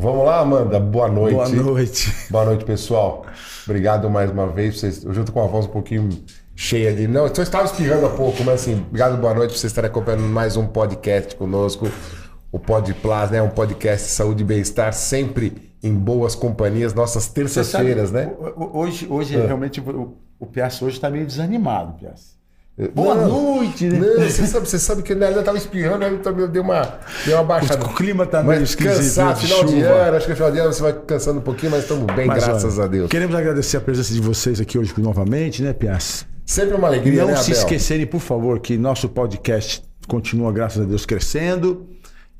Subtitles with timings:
[0.00, 0.78] Vamos lá, Amanda.
[0.78, 1.34] Boa noite.
[1.34, 2.16] Boa noite.
[2.30, 3.26] Boa noite, pessoal.
[3.66, 4.78] Obrigado mais uma vez.
[4.78, 6.08] Vocês, eu junto com a voz um pouquinho
[6.54, 7.08] cheia de.
[7.08, 9.90] Não, eu só estava espirrando há pouco, mas assim, obrigado, boa noite por vocês estarem
[9.90, 11.90] acompanhando mais um podcast conosco.
[12.52, 13.42] O Pod Plus, né?
[13.42, 18.32] Um podcast de saúde e bem-estar, sempre em boas companhias, nossas terças-feiras, né?
[18.56, 19.44] Hoje, hoje é.
[19.44, 22.37] realmente, o, o Piazza hoje está meio desanimado, Piazza.
[22.94, 23.98] Boa não, noite, né?
[23.98, 27.36] Não, você sabe, você sabe que ele ainda estava espirrando, ele também deu uma, deu
[27.36, 27.84] uma baixada.
[27.84, 28.98] O clima tá meio esquisito.
[28.98, 29.72] Cansado, final chuva.
[29.72, 32.26] de ano, acho que final de ano você vai cansando um pouquinho, mas estamos bem,
[32.26, 33.10] mas, graças olha, a Deus.
[33.10, 36.24] Queremos agradecer a presença de vocês aqui hoje novamente, né, Pias?
[36.46, 40.84] Sempre uma alegria, Não né, se esquecerem, por favor, que nosso podcast continua, graças a
[40.84, 41.84] Deus, crescendo.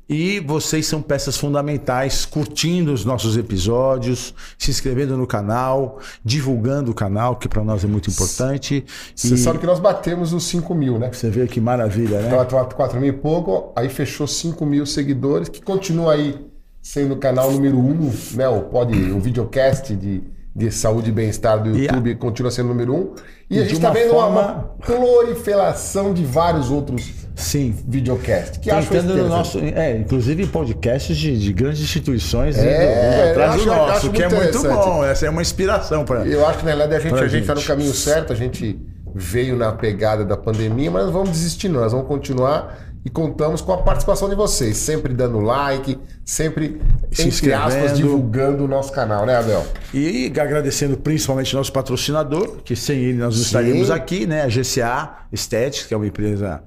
[0.09, 6.95] E vocês são peças fundamentais, curtindo os nossos episódios, se inscrevendo no canal, divulgando o
[6.95, 8.83] canal, que para nós é muito importante.
[9.15, 9.37] Você e...
[9.37, 11.11] sabe que nós batemos os 5 mil, né?
[11.13, 12.41] Você vê que maravilha, né?
[12.41, 16.43] Estava 4 mil e pouco, aí fechou 5 mil seguidores, que continua aí
[16.81, 18.49] sendo o canal número 1, um, né?
[18.49, 20.23] O, pode, o videocast de
[20.59, 23.13] de saúde e bem-estar do YouTube continua sendo número um.
[23.49, 24.41] E, e a gente está vendo forma...
[24.41, 24.53] uma
[24.85, 27.73] proliferação de vários outros Sim.
[27.87, 28.57] videocasts.
[28.57, 34.11] Que acho no nosso, é, inclusive podcasts de, de grandes instituições é, atrás do nosso,
[34.11, 35.03] que é muito bom.
[35.03, 36.27] Essa é uma inspiração para.
[36.27, 38.77] Eu acho que na verdade a gente está no caminho certo, a gente
[39.15, 41.79] veio na pegada da pandemia, mas não vamos desistir, não.
[41.79, 47.27] Nós vamos continuar e contamos com a participação de vocês, sempre dando like, sempre, Se
[47.27, 49.65] entre aspas, divulgando o nosso canal, né, Abel?
[49.93, 54.41] E agradecendo principalmente nosso patrocinador, que sem ele nós não estaríamos aqui, né?
[54.41, 56.61] A GCA Estética, que é uma empresa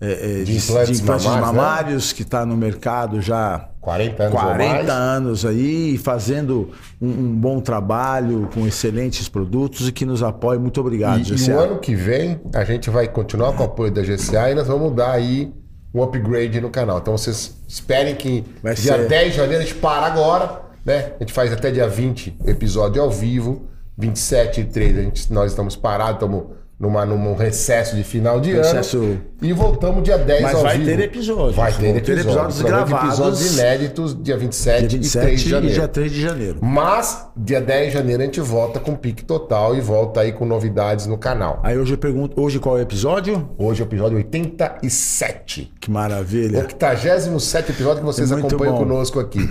[0.00, 2.16] é, é, de, implantes, de implantes mamários, mamários né?
[2.16, 8.48] que está no mercado já 40 anos 40 anos aí, fazendo um, um, bom trabalho,
[8.52, 10.58] com excelentes produtos e que nos apoia.
[10.58, 11.50] Muito obrigado, e, GCA.
[11.50, 14.54] E o ano que vem a gente vai continuar com o apoio da GCA e
[14.54, 15.52] nós vamos dar aí
[15.94, 16.98] um upgrade no canal.
[16.98, 19.08] Então vocês esperem que Vai dia ser...
[19.08, 21.12] 10 de janeiro a gente para agora, né?
[21.18, 25.52] A gente faz até dia 20 episódio ao vivo, 27 e 3 a gente, nós
[25.52, 26.46] estamos parados, estamos
[26.84, 28.98] numa, num recesso de final de recesso...
[28.98, 29.20] ano.
[29.42, 30.90] E voltamos dia 10 Mas ao vai vivo.
[30.90, 31.56] ter episódios.
[31.56, 33.08] Vai ter episódios, ter episódios gravados.
[33.08, 35.72] Episódios inéditos dia 27, dia 27 e 3 de janeiro.
[35.74, 36.58] E dia 3 de janeiro.
[36.62, 40.46] Mas, dia 10 de janeiro a gente volta com pique total e volta aí com
[40.46, 41.60] novidades no canal.
[41.62, 43.50] Aí hoje eu pergunto, hoje qual é o episódio?
[43.58, 45.72] Hoje é o episódio 87.
[45.80, 46.60] Que maravilha.
[46.60, 48.80] 87 episódio que vocês é acompanham bom.
[48.80, 49.48] conosco aqui.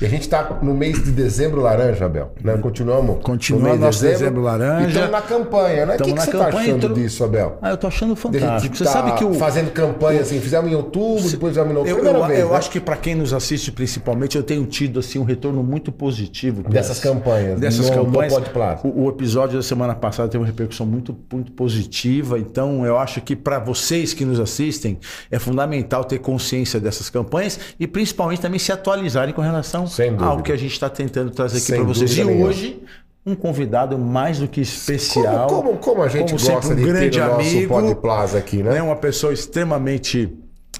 [0.00, 2.32] E a gente está no mês de dezembro laranja, Abel.
[2.42, 2.56] Né?
[2.56, 3.22] Continuamos.
[3.22, 4.88] Continuamos no mês de dezembro, dezembro laranja.
[4.88, 5.94] estamos na campanha, né?
[5.94, 6.94] O que, que você está achando tô...
[6.94, 7.58] disso, Abel?
[7.60, 8.76] Ah, eu estou achando fantástico.
[8.76, 9.34] Você tá sabe que o...
[9.34, 11.32] Fazendo campanha assim, fizemos em outubro, se...
[11.32, 12.06] depois fizemos em outubro.
[12.06, 12.56] Eu, eu, vez, eu né?
[12.56, 16.62] acho que para quem nos assiste principalmente, eu tenho tido assim, um retorno muito positivo.
[16.62, 17.60] Dessas campanhas.
[17.60, 18.32] Dessas no, campanhas.
[18.32, 22.38] No o, o, episódio da semana passada teve uma repercussão muito, muito positiva.
[22.38, 24.98] Então, eu acho que para vocês que nos assistem,
[25.30, 30.52] é fundamental ter consciência dessas campanhas e principalmente também se atualizarem com relação ao que
[30.52, 32.16] a gente está tentando trazer aqui para vocês.
[32.16, 32.82] E hoje,
[33.24, 35.46] um convidado mais do que especial.
[35.46, 38.38] Como, como, como a gente como gosta sempre, um de grande ter amigo, nosso Plaza
[38.38, 38.74] aqui, né?
[38.74, 38.82] né?
[38.82, 40.32] Uma pessoa extremamente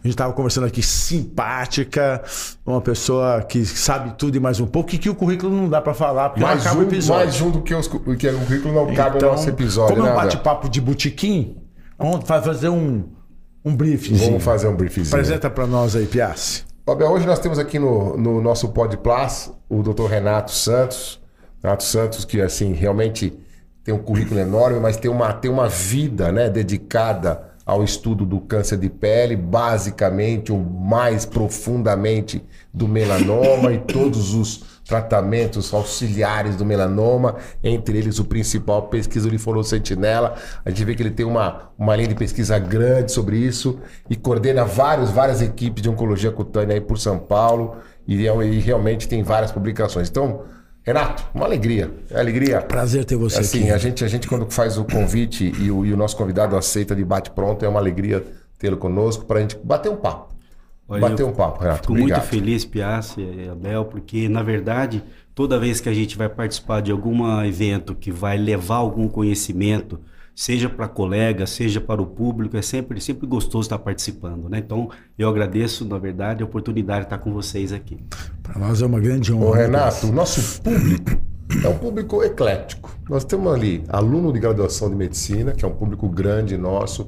[0.02, 2.22] a gente estava conversando aqui, simpática,
[2.64, 5.78] uma pessoa que sabe tudo e mais um pouco, e que o currículo não dá
[5.78, 7.26] para falar, porque mais não acaba um, o episódio.
[7.26, 9.94] Mais um do que, os, que o currículo não cabe então, no nosso episódio.
[9.94, 11.58] Como é um né, bate-papo de botequim,
[11.98, 13.04] vamos fazer um,
[13.62, 14.14] um briefing.
[14.14, 15.02] Vamos fazer um briefing.
[15.02, 16.69] Apresenta para nós aí, Piassi.
[16.84, 20.06] Fabio, hoje nós temos aqui no, no nosso Pod Plus o Dr.
[20.06, 21.20] Renato Santos.
[21.62, 23.38] Renato Santos, que assim, realmente
[23.84, 28.40] tem um currículo enorme, mas tem uma, tem uma vida né, dedicada ao estudo do
[28.40, 32.42] câncer de pele, basicamente, ou mais profundamente,
[32.72, 39.62] do melanoma e todos os tratamentos auxiliares do melanoma, entre eles o principal, pesquisa Uniforou
[39.62, 40.34] Sentinela.
[40.64, 43.78] A gente vê que ele tem uma, uma linha de pesquisa grande sobre isso
[44.10, 47.76] e coordena vários, várias equipes de oncologia cutânea aí por São Paulo
[48.06, 50.08] e, e realmente tem várias publicações.
[50.10, 50.42] Então,
[50.82, 51.88] Renato, uma alegria.
[52.10, 52.60] É alegria.
[52.60, 53.70] Prazer ter você assim, aqui.
[53.70, 56.96] A gente, a gente, quando faz o convite e o, e o nosso convidado aceita
[56.96, 58.24] de bate-pronto, é uma alegria
[58.58, 60.29] tê-lo conosco para a gente bater um papo.
[60.90, 61.82] Olha, bater um papo, Renato.
[61.82, 62.18] Fico Obrigado.
[62.18, 65.04] muito feliz, Piassi e Abel, porque, na verdade,
[65.36, 70.00] toda vez que a gente vai participar de algum evento que vai levar algum conhecimento,
[70.34, 74.48] seja para colega, seja para o público, é sempre, sempre gostoso estar participando.
[74.48, 74.58] Né?
[74.58, 77.96] Então, eu agradeço, na verdade, a oportunidade de estar com vocês aqui.
[78.42, 79.46] Para nós é uma grande honra.
[79.46, 81.22] Ô, Renato, o nosso público
[81.64, 82.98] é um público eclético.
[83.08, 87.06] Nós temos ali aluno de graduação de medicina, que é um público grande nosso,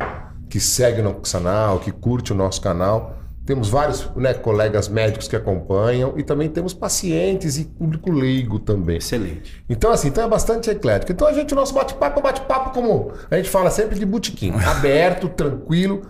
[0.49, 5.26] que segue o nosso canal, que curte o nosso canal temos vários né, colegas médicos
[5.26, 8.98] que acompanham e também temos pacientes e público leigo também.
[8.98, 9.64] Excelente.
[9.68, 11.12] Então, assim, então é bastante eclético.
[11.12, 14.52] Então, a gente, o nosso bate-papo é bate-papo como a gente fala sempre de botequim,
[14.64, 16.02] aberto, tranquilo.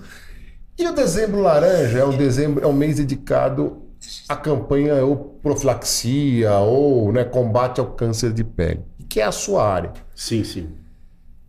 [0.79, 3.82] E o dezembro laranja é um, dezembro, é um mês dedicado
[4.29, 9.67] a campanha ou profilaxia ou né, combate ao câncer de pele, que é a sua
[9.67, 9.93] área.
[10.14, 10.69] Sim, sim.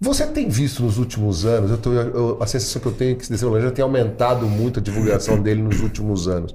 [0.03, 3.15] Você tem visto nos últimos anos, eu tô, eu, a sensação que eu tenho é
[3.15, 6.53] que esse já tem aumentado muito a divulgação dele nos últimos anos.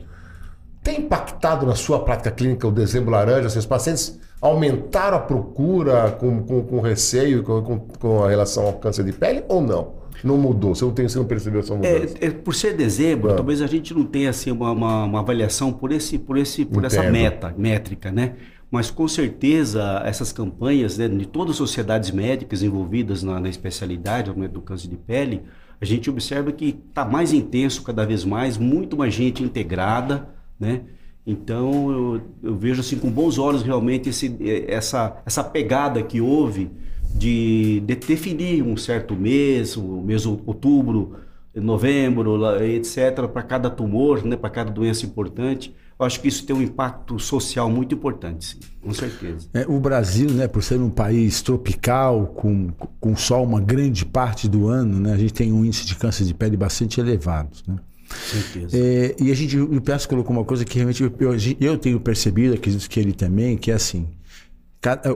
[0.83, 3.49] Tem impactado na sua prática clínica o dezembro laranja?
[3.49, 9.03] Seus pacientes aumentaram a procura com, com, com receio com, com a relação ao câncer
[9.03, 9.95] de pele ou não?
[10.23, 10.75] Não mudou?
[10.75, 12.17] Você não, tem, você não percebeu essa mudança?
[12.21, 13.35] É, é, por ser dezembro, ah.
[13.35, 16.85] talvez a gente não tenha assim, uma, uma, uma avaliação por, esse, por, esse, por
[16.85, 18.35] essa meta, métrica, né?
[18.71, 24.31] Mas com certeza essas campanhas né, de todas as sociedades médicas envolvidas na, na especialidade
[24.37, 25.43] né, do câncer de pele,
[25.81, 30.29] a gente observa que está mais intenso cada vez mais, muito mais gente integrada,
[30.59, 30.83] né?
[31.25, 34.35] Então eu, eu, vejo assim com bons olhos realmente esse,
[34.67, 36.71] essa, essa pegada que houve
[37.15, 41.17] de, de definir um certo mês, o mês outubro,
[41.55, 45.75] novembro, etc., para cada tumor, né, para cada doença importante.
[45.99, 49.49] Eu acho que isso tem um impacto social muito importante, sim, com certeza.
[49.53, 52.69] É, o Brasil, né, por ser um país tropical, com,
[53.01, 56.25] com sol uma grande parte do ano, né, a gente tem um índice de câncer
[56.25, 57.51] de pele bastante elevado.
[57.67, 57.77] Né?
[58.09, 58.77] Certeza.
[58.79, 61.99] É, e a gente, o Peço colocou uma coisa que realmente eu, eu, eu tenho
[61.99, 64.09] percebido, acredito que ele também, que é assim: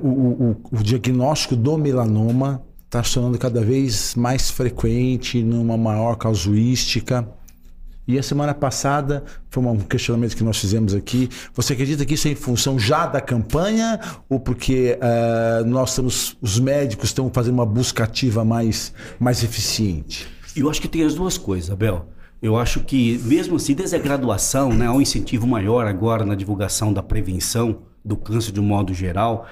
[0.03, 6.17] o, o, o diagnóstico do melanoma está se tornando cada vez mais frequente, numa maior
[6.17, 7.27] casuística.
[8.13, 11.31] E a semana passada foi um questionamento que nós fizemos aqui.
[11.55, 13.99] Você acredita que isso é em função já da campanha
[14.29, 20.29] ou porque uh, nós estamos, os médicos estão fazendo uma busca ativa mais, mais eficiente?
[20.55, 22.07] Eu acho que tem as duas coisas, Abel.
[22.43, 26.35] Eu acho que, mesmo assim, desde a graduação, né, há um incentivo maior agora na
[26.35, 29.47] divulgação da prevenção do câncer de um modo geral,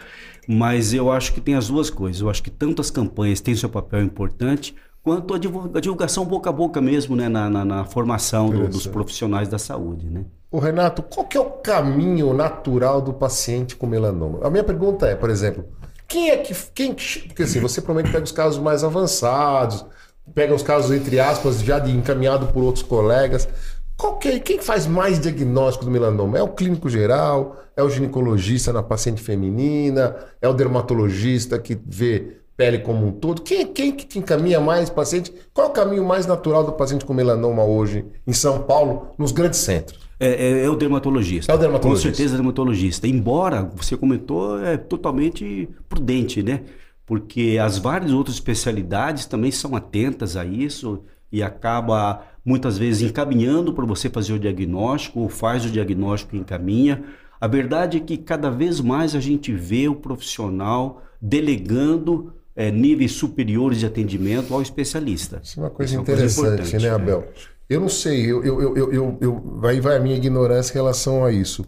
[0.47, 2.21] mas eu acho que tem as duas coisas.
[2.21, 5.39] Eu acho que tanto as campanhas têm seu papel importante, quanto a
[5.81, 10.09] divulgação boca a boca mesmo, né, na, na, na formação do, dos profissionais da saúde,
[10.09, 10.25] né?
[10.51, 14.41] O Renato, qual que é o caminho natural do paciente com melanoma?
[14.43, 15.65] A minha pergunta é, por exemplo,
[16.09, 19.87] quem é que quem porque assim, você provavelmente pega os casos mais avançados,
[20.35, 23.49] pega os casos entre aspas já de encaminhado por outros colegas.
[23.97, 26.39] Qual que é, quem faz mais diagnóstico do melanoma?
[26.39, 27.59] É o clínico geral?
[27.77, 30.17] É o ginecologista na paciente feminina?
[30.41, 33.41] É o dermatologista que vê pele como um todo?
[33.41, 35.33] Quem, quem que encaminha mais paciente?
[35.55, 39.33] Qual é o caminho mais natural do paciente com melanoma hoje em São Paulo, nos
[39.33, 39.99] grandes centros?
[40.21, 41.51] É, é, é, o dermatologista.
[41.51, 42.11] É o dermatologista.
[42.11, 43.09] Com certeza é dermatologista.
[43.09, 46.61] Embora, você comentou, é totalmente prudente, né?
[47.07, 51.03] Porque as várias outras especialidades também são atentas a isso
[51.33, 56.39] e acaba muitas vezes encaminhando para você fazer o diagnóstico, ou faz o diagnóstico e
[56.39, 57.05] encaminha.
[57.41, 63.13] A verdade é que cada vez mais a gente vê o profissional delegando é, níveis
[63.13, 65.41] superiores de atendimento ao especialista.
[65.43, 67.25] Isso é uma coisa interessante, é uma coisa né, Abel?
[67.67, 71.25] Eu não sei, eu, eu, eu, eu, eu, aí vai a minha ignorância em relação
[71.25, 71.65] a isso.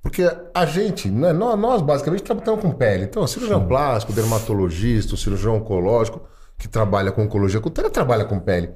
[0.00, 0.22] Porque
[0.54, 3.04] a gente, né, nós basicamente trabalhamos com pele.
[3.04, 6.22] Então, cirurgião plástico, dermatologista, cirurgião oncológico,
[6.56, 8.70] que trabalha com oncologia cutânea, trabalha com pele.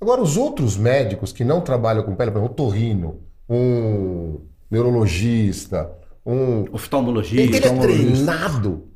[0.00, 4.40] Agora, os outros médicos que não trabalham com pele, por exemplo, o torrino, um
[4.70, 5.90] neurologista,
[6.24, 6.64] um.
[6.72, 7.42] Oftalmologista.
[7.42, 8.88] Ele é treinado.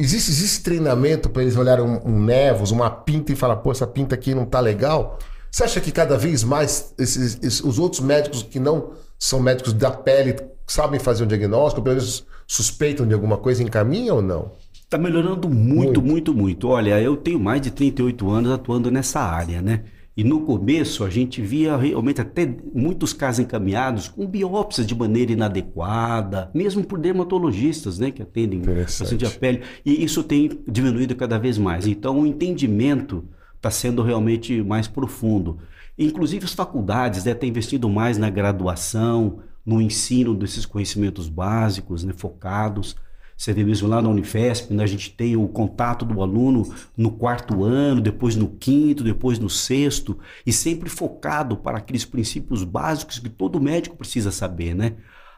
[0.00, 3.86] Existe, existe treinamento para eles olharem um, um nevos, uma pinta e falar, pô, essa
[3.86, 5.18] pinta aqui não tá legal?
[5.50, 9.74] Você acha que cada vez mais esses, esses, os outros médicos que não são médicos
[9.74, 14.52] da pele sabem fazer um diagnóstico, pelo menos suspeitam de alguma coisa, encaminham ou não?
[14.72, 16.68] Está melhorando muito, muito, muito, muito.
[16.68, 19.84] Olha, eu tenho mais de 38 anos atuando nessa área, né?
[20.20, 25.32] E no começo a gente via realmente até muitos casos encaminhados com biópsias de maneira
[25.32, 29.62] inadequada, mesmo por dermatologistas, né, que atendem paciente a pele.
[29.82, 31.86] E isso tem diminuído cada vez mais.
[31.86, 33.24] Então o entendimento
[33.56, 35.56] está sendo realmente mais profundo.
[35.98, 42.12] Inclusive as faculdades né, têm investido mais na graduação, no ensino desses conhecimentos básicos, né,
[42.14, 42.94] focados.
[43.40, 47.10] Você vê mesmo lá na Unifesp, né, a gente tem o contato do aluno no
[47.10, 53.18] quarto ano, depois no quinto, depois no sexto, e sempre focado para aqueles princípios básicos
[53.18, 54.92] que todo médico precisa saber, né?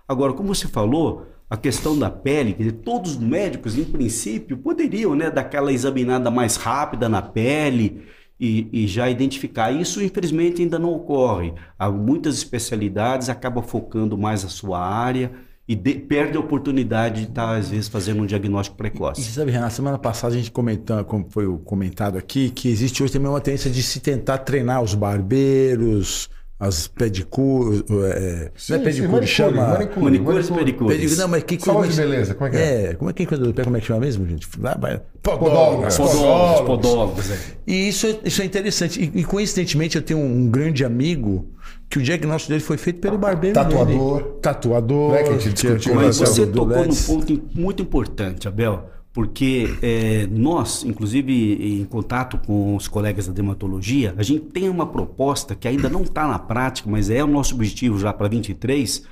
[0.09, 4.59] Agora, como você falou, a questão da pele, quer dizer, todos os médicos, em princípio,
[4.59, 8.03] poderiam né, dar aquela examinada mais rápida na pele
[8.41, 9.71] e, e, já identificar.
[9.71, 11.55] Isso, infelizmente, ainda não ocorre.
[11.79, 17.29] Há muitas especialidades acabam focando mais a sua área e de, perde a oportunidade de
[17.29, 19.21] estar, às vezes, fazendo um diagnóstico precoce.
[19.21, 23.03] E, e sabe, Renato, semana passada a gente comentou, como foi comentado aqui, que existe
[23.03, 26.29] hoje também uma tendência de se tentar treinar os barbeiros,
[26.59, 29.67] as pedicures, é, sim, não é pedicure, sim, chama...
[29.69, 31.19] Manicure, manicures pedicures.
[31.19, 31.73] Não, mas que coisa...
[31.73, 32.61] Saúde beleza, como é que é?
[32.85, 34.49] É, como é que é do pé, como é que chama mesmo, gente?
[34.61, 35.01] Lá vai...
[35.23, 35.97] Podólogos.
[35.97, 37.31] Podólogos, podólogos.
[37.31, 37.39] É.
[37.67, 39.01] E isso, é, isso é interessante.
[39.01, 41.49] E, e coincidentemente eu tenho um grande amigo
[41.93, 44.17] que o diagnóstico dele foi feito pelo barbeiro Tatuador.
[44.23, 44.35] dele.
[44.41, 45.13] Tatuador.
[45.13, 48.89] Né, que a gente discutiu Mas Mas você do tocou num ponto muito importante, Abel,
[49.13, 54.87] porque é, nós, inclusive em contato com os colegas da dermatologia, a gente tem uma
[54.87, 59.03] proposta que ainda não está na prática, mas é o nosso objetivo já para 23,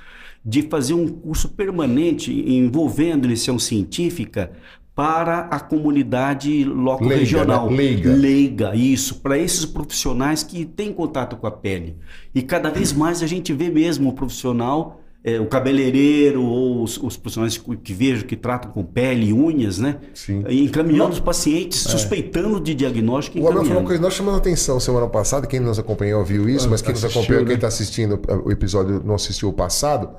[0.43, 4.53] de fazer um curso permanente envolvendo lição científica
[5.01, 7.71] para a comunidade local Leiga, regional.
[7.71, 7.75] né?
[7.75, 8.13] Leiga.
[8.13, 11.97] Leiga, isso, para esses profissionais que têm contato com a pele.
[12.35, 17.01] E cada vez mais a gente vê mesmo o profissional, eh, o cabeleireiro ou os,
[17.01, 19.97] os profissionais que, que vejo que tratam com pele e unhas, né?
[20.13, 20.43] Sim.
[20.47, 24.37] E Encaminhando os pacientes, suspeitando de diagnóstico e O Abel falou uma coisa, nós chamamos
[24.37, 27.47] a atenção semana passada, quem nos acompanhou viu isso, mas quem nos acompanhou, né?
[27.47, 30.09] quem está assistindo o episódio não assistiu o passado.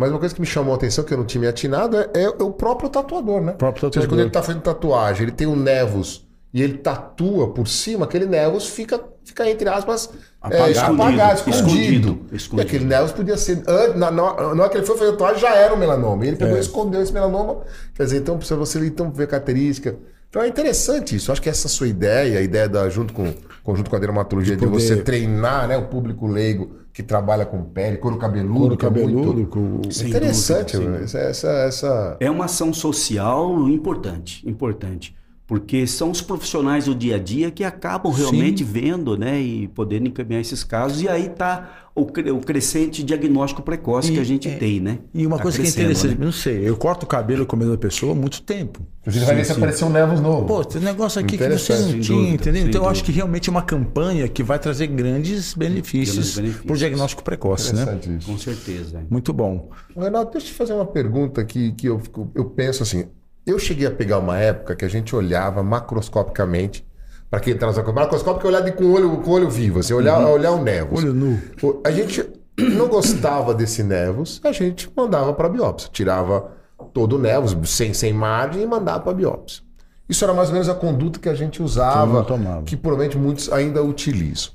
[0.00, 2.08] Mas uma coisa que me chamou a atenção, que eu não tinha me atinado, é,
[2.14, 3.52] é o próprio tatuador, né?
[3.52, 4.08] próprio Ou seja, tatuador.
[4.08, 8.26] quando ele está fazendo tatuagem, ele tem um nevus e ele tatua por cima, aquele
[8.26, 10.72] nevus fica, fica entre aspas, Apagado.
[10.72, 12.58] é, apagado, Escondido, escondido.
[12.58, 13.62] E aquele nevus podia ser.
[13.94, 16.24] Na, na, na hora que ele foi fazer tatuagem, já era um melanoma.
[16.24, 16.58] E ele pegou É.
[16.58, 17.60] e escondeu esse melanoma.
[17.94, 19.96] Quer dizer, então precisa você então ver característica.
[20.30, 21.32] Então é interessante isso.
[21.32, 23.34] Acho que essa sua ideia, a ideia da, junto com,
[23.64, 27.62] conjunto com a dermatologia, de, De você treinar né, o público leigo que trabalha com
[27.64, 31.04] pele, couro cabeludo, Couro que é muito- cabeludo, com- é interessante, dúvida, sem velho.
[31.04, 35.16] essa, essa, essa- É uma ação social importante, importante.
[35.50, 40.06] Porque são os profissionais do dia a dia que acabam realmente vendo, né, e podendo
[40.06, 41.02] encaminhar esses casos.
[41.02, 44.78] E aí está o, cre- o crescente diagnóstico precoce E- que a gente é, tem,
[44.78, 45.00] né?
[45.12, 46.24] E uma Tá coisa que é interessante, né?
[46.24, 48.80] não sei, eu corto o cabelo com a mesma pessoa há muito tempo.
[49.00, 50.46] Inclusive, vai ver se aparecer um nevus novo.
[50.46, 52.68] Pô, tem um negócio aqui que você não tinha, dúvida, entendeu?
[52.68, 56.76] Então eu acho que realmente é uma campanha que vai trazer grandes benefícios, para o
[56.76, 57.98] diagnóstico precoce, né?
[58.18, 58.30] Isso.
[58.30, 59.02] Com certeza.
[59.10, 59.68] Muito bom.
[59.96, 62.00] Renato, deixa eu te fazer uma pergunta que, que eu,
[62.36, 63.06] eu penso assim.
[63.46, 66.86] Eu cheguei a pegar uma época que a gente olhava macroscopicamente.
[67.30, 69.94] Para quem traz a macroscópico é olhar de- com o olho, com olho vivo, assim,
[69.94, 71.02] olhar, olhar o nevus.
[71.02, 71.38] Olho nu.
[71.84, 72.28] A gente
[72.58, 75.88] não gostava desse nevus, a gente mandava para biópsia.
[75.92, 76.50] Tirava
[76.92, 79.62] todo o nevus, sem, sem margem, e mandava para biópsia.
[80.08, 82.62] Isso era mais ou menos a conduta que a gente usava, tomava.
[82.62, 84.50] que provavelmente muitos ainda utilizam.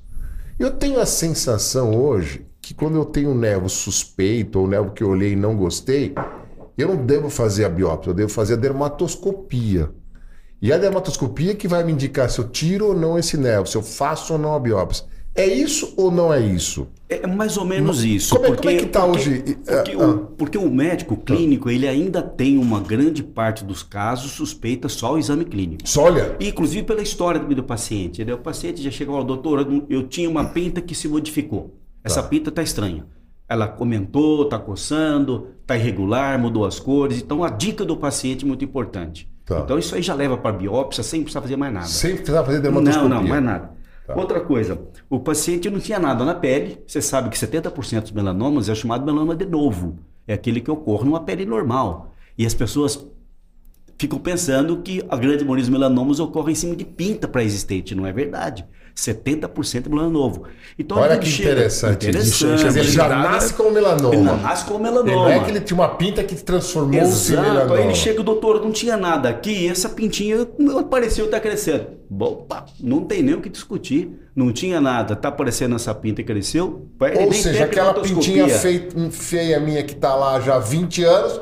[0.59, 4.91] Eu tenho a sensação hoje que quando eu tenho um nevo suspeito ou um nevo
[4.91, 6.13] que eu olhei e não gostei,
[6.81, 9.89] eu não devo fazer a biópsia, eu devo fazer a dermatoscopia.
[10.61, 13.77] E a dermatoscopia que vai me indicar se eu tiro ou não esse nevo, se
[13.77, 15.05] eu faço ou não a biópsia.
[15.37, 16.87] É isso ou não é isso?
[17.09, 18.33] É mais ou menos isso.
[18.33, 19.57] como é- porque, como é que tá porque- hoje?
[19.65, 20.17] Porque, Ah, o, ah.
[20.37, 25.17] porque o médico clínico, ele ainda tem uma grande parte dos casos suspeita só o
[25.19, 25.81] exame clínico.
[25.87, 28.23] Só olha, Inclusive pela história do paciente.
[28.23, 28.33] né?
[28.33, 31.75] O paciente já chegou ao doutor, eu tinha uma pinta que se modificou.
[32.01, 33.05] Essa pinta está estranha.
[33.47, 37.19] Ela comentou, está coçando, está irregular, mudou as cores.
[37.21, 39.29] Então a dica do paciente é muito importante.
[39.45, 39.59] Tá.
[39.59, 41.85] Então isso aí já leva para biópsia sem precisar fazer mais nada.
[41.85, 43.09] sem precisar fazer Não, dermatoscopia.
[43.09, 43.71] não, mais nada.
[44.07, 44.15] Tá.
[44.15, 46.79] Outra coisa, o paciente não tinha nada na pele.
[46.87, 49.97] Você sabe que 70% dos melanomas é chamado melanoma de novo.
[50.27, 52.13] É aquele que ocorre numa pele normal.
[52.37, 53.03] E as pessoas
[53.97, 57.95] ficam pensando que a grande maioria dos melanomas ocorre em cima de pinta pré-existente.
[57.95, 58.65] Não é verdade.
[58.95, 60.43] 70% é melanoma novo.
[60.79, 62.07] Então, Olha que chega- interessante.
[62.07, 62.61] Interessante.
[62.61, 64.37] Quer dizer, ele já nasce com o Ele melanoma.
[64.37, 65.11] nasce com melanoma.
[65.11, 67.41] não é que ele tinha uma pinta que transformou-se em Exato.
[67.49, 67.75] melanoma.
[67.75, 70.47] Aí ele chega, doutor, não tinha nada aqui, essa pintinha
[70.79, 71.87] apareceu, tá crescendo.
[72.09, 74.11] Bom, pá, não tem nem o que discutir.
[74.35, 76.87] Não tinha nada, tá aparecendo essa pinta e cresceu.
[77.25, 81.39] Ou seja, aquela pintinha fei- feia minha que tá lá já há 20 anos,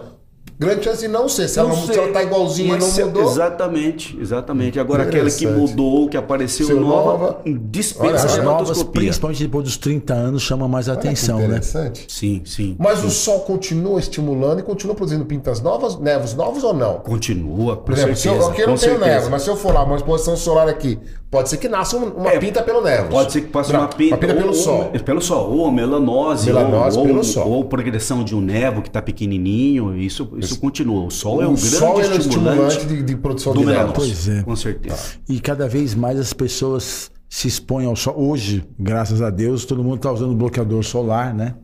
[0.59, 1.47] grande chance de não ser.
[1.47, 3.23] Se ela, não, se ela tá igualzinha Mas não se- mudou.
[3.31, 4.79] Exatamente, exatamente.
[4.79, 8.83] Agora aquela que mudou, que apareceu Seu nova, nova- dispensa Olha, a As as novas,
[8.83, 11.45] principalmente depois dos 30 anos, chamam mais Olha atenção, né?
[11.45, 12.05] interessante.
[12.07, 12.75] Sim, sim.
[12.79, 16.95] Mas o sol continua estimulando e continua produzindo pintas novas, nevos novos ou não?
[16.95, 18.43] Continua, com Por exemplo, se certeza.
[18.45, 19.11] eu, aqui eu não tenho certeza.
[19.19, 20.99] nevo, mas se eu for lá, uma exposição solar aqui,
[21.33, 23.09] pode ser que nasça um- uma É, pinta pelo nevo.
[23.09, 24.91] Pode ser que passe uma pinta, pelo ou, sol.
[24.93, 27.49] Ou, pelo sol, ou melanose, Melanose ou, pelo ou, sol.
[27.49, 31.05] ou progressão de um nevo que está pequenininho, isso, isso continua.
[31.05, 33.53] O sol é o um grande sol ele é o estimulante, estimulante de, de produção
[33.53, 33.93] do de melanoma.
[33.93, 34.05] nevos.
[34.07, 34.43] Pois é.
[34.43, 34.95] Com certeza.
[35.27, 38.13] E cada vez mais as pessoas se expõem ao sol.
[38.15, 41.55] Hoje, graças a Deus, todo mundo está usando bloqueador solar, né?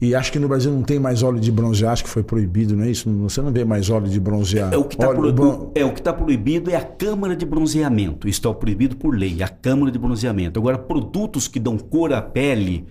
[0.00, 2.74] E acho que no Brasil não tem mais óleo de bronzear, acho que foi proibido,
[2.74, 3.10] não é isso?
[3.18, 4.72] Você não vê mais óleo de bronzear.
[4.72, 8.26] É o que está Óleo bron- é, tá proibido é a câmara de bronzeamento.
[8.26, 10.58] Isso está proibido por lei, a câmara de bronzeamento.
[10.58, 12.86] Agora, produtos que dão cor à pele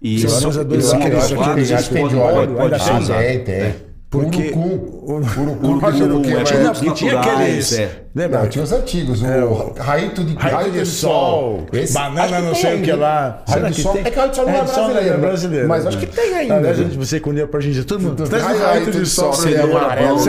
[0.00, 1.94] e Sim, são, bronzeadores e são aqueles- adequados, aqueles- eles acho que
[4.08, 4.60] Porque Urucum.
[4.60, 6.30] o- Urucum, Urucum faz o quê?
[6.84, 7.72] Não, tinha aqueles.
[7.72, 8.02] é.
[8.14, 8.40] Lembra?
[8.42, 9.20] Não, tinha os antigos.
[9.20, 13.42] O É, o- raito de, Raio de sol, Esse- banana não sei o que lá.
[13.46, 13.96] Raio de sol.
[14.02, 15.18] É que raio de sol não é brasileiro.
[15.18, 15.88] brasileiro, Mas né?
[15.88, 16.54] acho que tem ainda.
[16.54, 16.88] Aliás, a viu?
[16.90, 18.16] gente, você quando pra Argentina, todo mundo.
[18.16, 19.32] Tudo- Traz raio- raio raio de sol,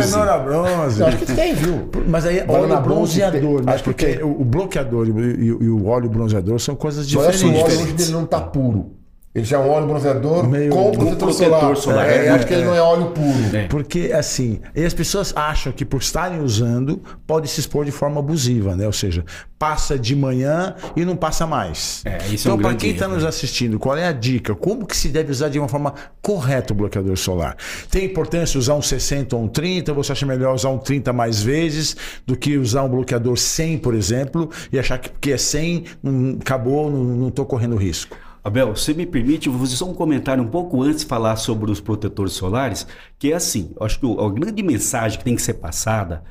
[0.01, 1.03] cenoura bronze.
[1.03, 1.89] acho que tem, viu?
[2.07, 3.74] Mas aí óleo bronze bronzeador, né?
[3.74, 7.48] acho que Porque o, bloqueador e, o- óleo bronzeador são coisas Só acho que o
[7.50, 7.84] óleo diferentes.
[7.86, 8.91] hoje dele não tá puro.
[9.38, 11.77] Ele já é um óleo bronzeador Meio- com protetor, protetor solar.
[11.77, 12.10] solar.
[12.10, 13.56] É, É, acho que ele não é óleo puro.
[13.56, 13.67] É.
[13.67, 18.20] Porque, assim, e as pessoas acham que por estarem usando, pode se expor de forma
[18.20, 18.88] abusiva, né?
[18.88, 19.24] Ou seja,
[19.60, 22.01] passa de manhã e não passa mais.
[22.03, 24.56] É, isso é então, um para grande quem está nos assistindo, qual é a dica?
[24.56, 27.56] Como que se deve usar de uma forma correta o bloqueador solar?
[27.91, 29.94] Tem importância usar um 60 ou um 30?
[29.94, 33.94] Você acha melhor usar um 30 mais vezes do que usar um bloqueador 100, por
[33.94, 38.17] exemplo, e achar que porque é 100, não, acabou, não estou correndo risco?
[38.47, 41.69] Abel, você me permite, vou fazer só um comentário um pouco antes de falar sobre
[41.69, 42.88] os protetores solares,
[43.19, 46.23] que é assim, acho que a grande mensagem que tem que ser passada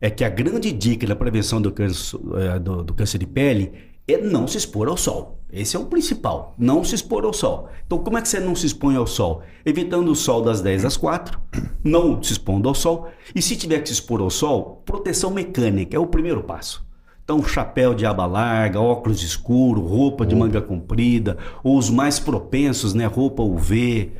[0.00, 3.72] é que a grande dica da prevenção do câncer, eh, do, do câncer de pele
[4.06, 5.40] é não se expor ao sol.
[5.52, 7.68] Esse é o principal, não se expor ao sol.
[7.84, 9.42] Então, como é que você não se expõe ao sol?
[9.66, 11.40] Evitando o sol das 10 às 4,
[11.82, 15.96] não se expondo ao sol, e se tiver que se expor ao sol, proteção mecânica
[15.96, 16.86] é o primeiro passo.
[17.24, 22.92] Então, chapéu de aba larga, óculos escuro, roupa de manga comprida, ou os mais propensos,
[22.92, 23.06] né?
[23.06, 24.12] Roupa UV.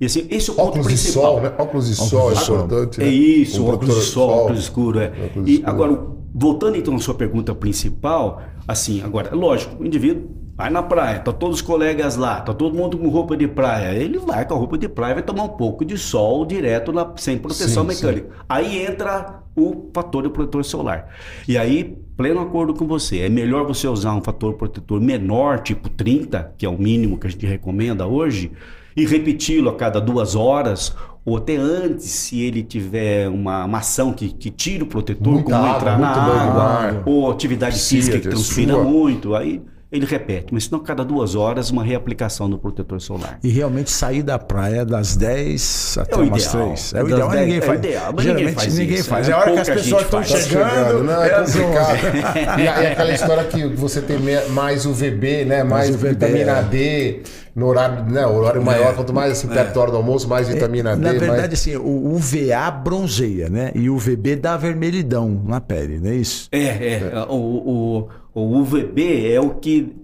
[0.00, 1.22] E assim, esse é o Óculos de principal.
[1.22, 1.52] sol, né?
[1.58, 3.00] Óculos de sol é importante.
[3.00, 3.10] É né?
[3.10, 5.12] isso, Um óculos de sol, óculos escuro, é.
[5.26, 5.70] Óculos E escuro.
[5.70, 6.00] agora,
[6.32, 10.28] voltando então à sua pergunta principal, assim, agora, lógico, o indivíduo
[10.62, 13.96] vai na praia, tá todos os colegas lá, tá todo mundo com roupa de praia,
[13.98, 17.12] ele vai com a roupa de praia, vai tomar um pouco de sol direto lá,
[17.16, 18.28] sem proteção Sim, mecânica.
[18.48, 21.08] Aí entra o fator de protetor solar.
[21.48, 25.88] E aí, pleno acordo com você, é melhor você usar um fator protetor menor, tipo
[25.88, 28.52] 30, que é o mínimo que a gente recomenda hoje,
[28.96, 30.94] e repeti-lo a cada duas horas,
[31.24, 35.50] ou até antes, se ele tiver uma, uma ação que, que tire o protetor, Muita
[35.50, 37.02] como água, entrar na muito água, ar.
[37.04, 38.84] ou atividade Sim, física que transpira sua.
[38.84, 39.60] muito, aí
[39.92, 40.52] ele repete.
[40.52, 43.38] Mas senão, cada duas horas, uma reaplicação do protetor solar.
[43.44, 46.66] E realmente sair da praia das 10 até É o umas ideal.
[46.66, 46.94] 3.
[46.94, 47.78] É o ideal, mas 10 ninguém é o faz.
[47.78, 49.28] ideal, mas Geralmente ninguém faz ninguém isso, faz.
[49.28, 50.32] é É a hora que as pessoas estão faz.
[50.32, 50.70] Tá chegando.
[50.70, 51.58] chegando, não, é é às 11.
[51.58, 51.98] complicado.
[52.58, 54.18] e, e aquela história que você tem
[54.50, 55.62] mais UVB, né?
[55.62, 56.62] Mais, UVB, vitamina é.
[56.62, 57.20] D
[57.54, 58.26] no horário, né?
[58.26, 61.02] O horário maior, quanto mais assim, perto da hora do almoço, mais vitamina D.
[61.02, 61.52] Na verdade, mais...
[61.52, 63.72] assim, o UVA bronzeia, né?
[63.74, 66.48] E o UVB dá vermelhidão na pele, não é isso?
[66.50, 67.26] É, é.
[67.28, 69.94] O, o, o UVB é o que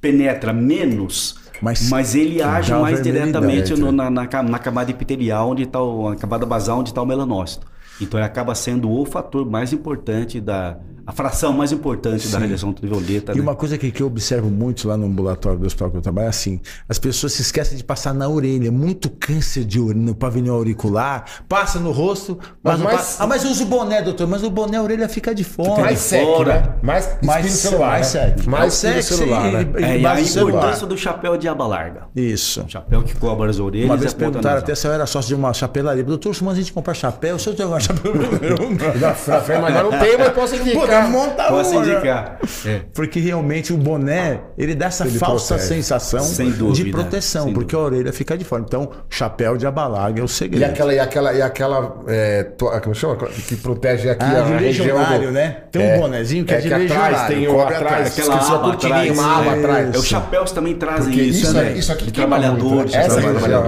[0.00, 4.90] penetra menos, Mas mas, ele age mais diretamente é, no- na, na, ca- na camada
[4.90, 7.66] epitelial, onde está na camada basal, onde está o melanócito.
[8.00, 10.78] Então ele acaba sendo o fator mais importante da.
[11.08, 13.32] A fração mais importante da radiação ultravioleta.
[13.32, 13.40] E né?
[13.40, 16.26] uma coisa que, que eu observo muito lá no ambulatório do hospital que eu trabalho
[16.26, 18.70] é assim: as pessoas se esquecem de passar na orelha.
[18.70, 23.24] Muito câncer de orelha no pavilhão auricular, passa no rosto, mas, Mas não mais- passa-
[23.24, 24.26] Ah, mas usa o boné, doutor.
[24.28, 25.80] Mas o boné, a orelha fica de fora.
[25.80, 26.52] mais sec, fora.
[26.60, 26.68] né?
[26.82, 27.88] Mais Mais celular.
[27.88, 28.26] mais né?
[28.36, 28.46] sec.
[28.46, 29.66] Mais Sexy celular, e- né?
[29.78, 32.02] e- É, e a importância do chapéu de aba larga.
[32.14, 32.64] Isso.
[32.68, 33.86] Chapéu que cobre as orelhas.
[33.86, 36.04] Uma e vez perguntaram até se eu era sócio de uma chapelaria.
[36.04, 38.12] Doutor, se a gente comprar chapéu, se eu tenho uma chapéu.
[38.14, 39.62] Não.
[39.62, 40.97] Mas não tem, mas posso indicar.
[41.04, 41.92] Pô, monta Posso uma, né?
[41.92, 42.38] indicar.
[42.66, 42.80] É.
[42.94, 45.74] Porque realmente o boné, ele dá essa Ele falsa protege.
[45.74, 48.62] sensação Sem de dúvida, proteção, sem porque a orelha fica de fora.
[48.66, 50.62] Então, chapéu de abalaga é o segredo.
[50.62, 53.16] E aquela, e aquela, e aquela é, to- como chama?
[53.16, 55.32] Que protege aqui Ah, a de região legionário, do...
[55.32, 55.56] né?
[55.70, 57.26] Tem um bonezinho que é, de atrás legionário.
[57.36, 58.18] tem o cobre atrás, atrás.
[58.18, 59.58] aquela aba atrás, uma aba é.
[59.58, 59.94] atrás.
[59.94, 61.72] É, os chapéus também trazem Porque isso, isso, né?
[61.72, 62.94] isso aqui de trabalhadores.
[62.94, 63.20] Essa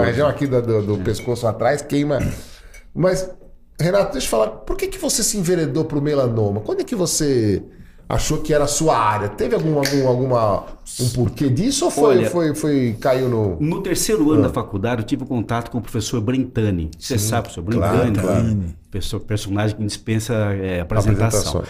[0.04, 2.18] região, aqui do pescoço atrás queima.
[2.94, 3.30] Mas,
[3.80, 6.60] Renato, deixa eu falar, por que, que você se enveredou pro melanoma?
[6.60, 7.62] Quando é que você
[8.08, 9.28] achou que era a sua área?
[9.28, 10.64] Teve algum, algum alguma,
[11.00, 13.56] um porquê disso ou foi, Olha- foi, foi caiu no...
[13.60, 16.90] No terceiro ano da faculdade, eu tive contato com o professor Brentani.
[16.98, 18.64] Você sabe, o professor Brentani, claro.
[18.90, 21.62] Perso- personagem que dispensa é, apresentação.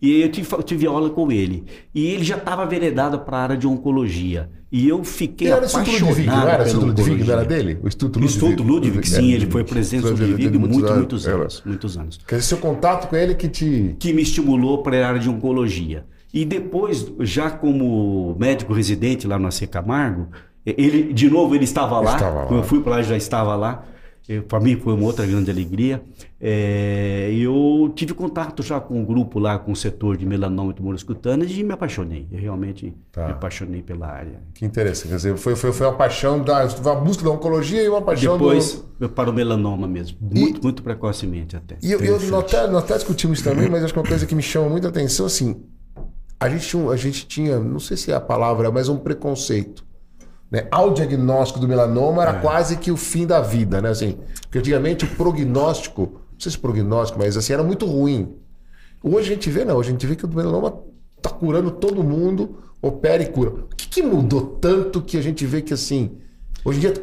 [0.00, 1.64] E eu tive, eu tive aula com ele.
[1.94, 4.48] E ele já estava veredado para a área de oncologia.
[4.70, 6.50] E eu fiquei Ele era apaixonado Ludwig, não era?
[6.50, 7.78] O pela Instituto Ludwig, não era dele?
[7.82, 9.34] O Instituto O Instituto Ludwig, sim, É.
[9.34, 11.40] ele foi presidente do Instituto Ludwig Ludwig, muitos, muitos muitos anos.
[11.40, 11.62] anos.
[11.64, 12.20] Muitos anos.
[12.28, 13.96] Quer dizer, seu contato com ele que te...
[13.98, 16.04] que me estimulou para a área de oncologia.
[16.32, 20.28] E depois, já como médico residente lá no AC Camargo,
[20.64, 22.14] ele, de novo, ele estava lá.
[22.14, 22.46] Estava lá.
[22.46, 23.84] Quando eu fui para lá, já estava lá.
[24.46, 26.02] Para mim foi uma outra grande alegria.
[26.40, 30.74] É, eu tive contato já com o grupo lá, com o setor de melanoma e
[30.74, 32.26] tumores cutâneos e me apaixonei.
[32.30, 33.24] Eu realmente Tá.
[33.26, 34.40] me apaixonei pela área.
[34.54, 35.08] Que interessante.
[35.08, 36.64] Quer dizer, foi, foi, foi uma paixão da...
[36.66, 39.08] Uma busca da oncologia e uma paixão Depois, do...
[39.08, 40.18] para o melanoma mesmo.
[40.20, 41.76] Muito, muito precocemente até.
[41.82, 44.26] E eu, eu nós até, nós até discutimos isso também, mas acho que uma coisa
[44.26, 45.56] que me chama muita atenção, assim,
[46.38, 49.87] a gente, um- a gente tinha, não sei se é a palavra, mas um preconceito.
[50.50, 50.66] Né?
[50.70, 53.90] Ao diagnóstico do melanoma era quase que o fim da vida, né?
[53.90, 58.34] Assim, porque antigamente o prognóstico, não sei se prognóstico, mas assim, era muito ruim.
[59.02, 60.74] Hoje a gente vê, não, hoje a gente vê que o melanoma
[61.20, 63.50] tá curando todo mundo, opera e cura.
[63.50, 66.12] O que, que mudou tanto que a gente vê que assim,
[66.64, 66.94] hoje em dia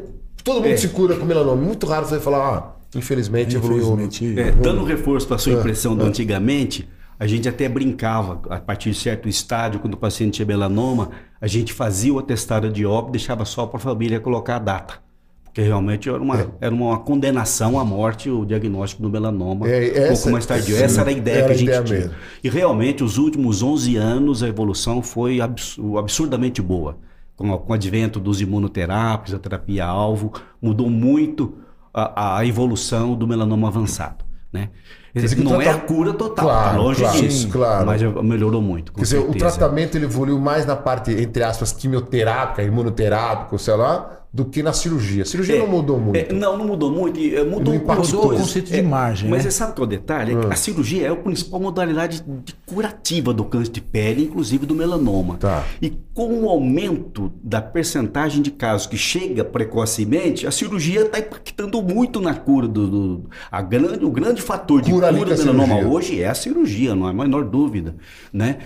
[0.43, 0.77] todo mundo É.
[0.77, 1.62] se cura com melanoma.
[1.62, 3.93] Muito raro você falar, ah, infelizmente, evoluiu.
[3.93, 8.60] Infelizmente, É, dando reforço para a sua impressão do antigamente, A gente até brincava, a
[8.60, 12.86] partir de certo estádio, quando o paciente tinha melanoma, a gente fazia o atestado de
[12.86, 15.06] óbito, deixava só para a família colocar a data.
[15.43, 16.47] Porque realmente era uma, é.
[16.60, 20.75] era uma condenação à morte o diagnóstico do melanoma é, essa, um pouco mais tardio.
[20.75, 21.99] Essa era a ideia era que a gente tinha.
[21.99, 22.13] Mesmo.
[22.43, 26.97] E realmente, os últimos 11 anos, a evolução foi absurdamente boa.
[27.38, 31.58] Com, com o advento dos imunoterápicos, a terapia-alvo, mudou muito
[31.93, 34.25] a, a evolução do melanoma avançado.
[34.56, 34.70] Né?
[35.13, 37.86] Dizer, não é a cura total, tá claro, longe claro, disso, claro.
[37.86, 38.91] mas melhorou muito.
[38.91, 44.24] Quer dizer, o tratamento ele evoluiu mais na parte, entre aspas, quimioterápica, imunoterápica, sei lá,
[44.36, 45.24] do que na cirurgia.
[45.24, 46.17] A cirurgia é, não mudou muito.
[46.17, 47.17] É, não, não mudou muito.
[47.17, 49.30] É, mudou, não mudou o conceito de é, margem.
[49.30, 49.50] Mas né?
[49.50, 50.36] você sabe qual é o detalhe?
[50.36, 50.41] Hum.
[50.50, 55.38] A cirurgia é a principal modalidade de curativa do câncer de pele, inclusive do melanoma.
[55.38, 55.63] Tá.
[55.82, 61.82] E com o aumento da percentagem de casos que chega precocemente, a cirurgia está impactando
[61.82, 62.88] muito na cura do.
[62.88, 65.88] do a grande, o grande fator de cura, cura do melanoma cirurgia.
[65.89, 67.95] hoje é a cirurgia, não há a menor dúvida.
[68.34, 68.58] Né?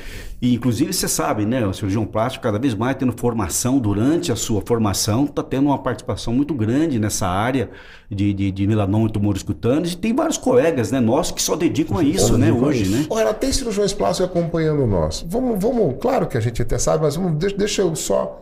[0.42, 1.66] E, inclusive, você sabe, né?
[1.66, 5.78] O cirurgião plástico, cada vez mais tendo formação durante a sua formação, está tendo uma
[5.78, 7.70] participação muito grande nessa área
[8.10, 9.94] de, de, de melanoma e tumores cutâneos.
[9.94, 11.00] E tem vários colegas, né?
[11.02, 12.52] Nossos que só dedicam a isso, né?
[12.54, 13.06] Hoje, né?
[13.10, 15.26] Olha, tem cirurgiões plásticos acompanhando nós.
[15.28, 18.42] Vamos, vamos, claro que a gente até sabe, mas vamos, deixa, deixa eu só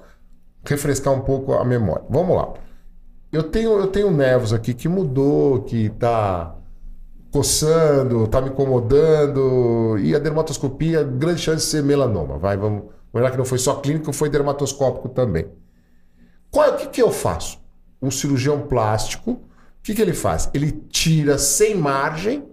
[0.64, 2.04] refrescar um pouco a memória.
[2.10, 2.54] Vamos lá.
[3.32, 6.57] Eu tenho, eu tenho nervos aqui que mudou, que está
[7.38, 12.40] coçando, está me incomodando, e a dermatoscopia, grande chance de ser melanoma.
[12.40, 12.86] Vai, vamos.
[13.14, 15.48] Olhar que não foi só clínico, foi dermatoscópico também.
[16.50, 17.60] Qual, o que, que eu faço?
[18.02, 19.40] Um cirurgião plástico, o
[19.84, 20.50] que, que ele faz?
[20.54, 22.44] Ele tira sem margem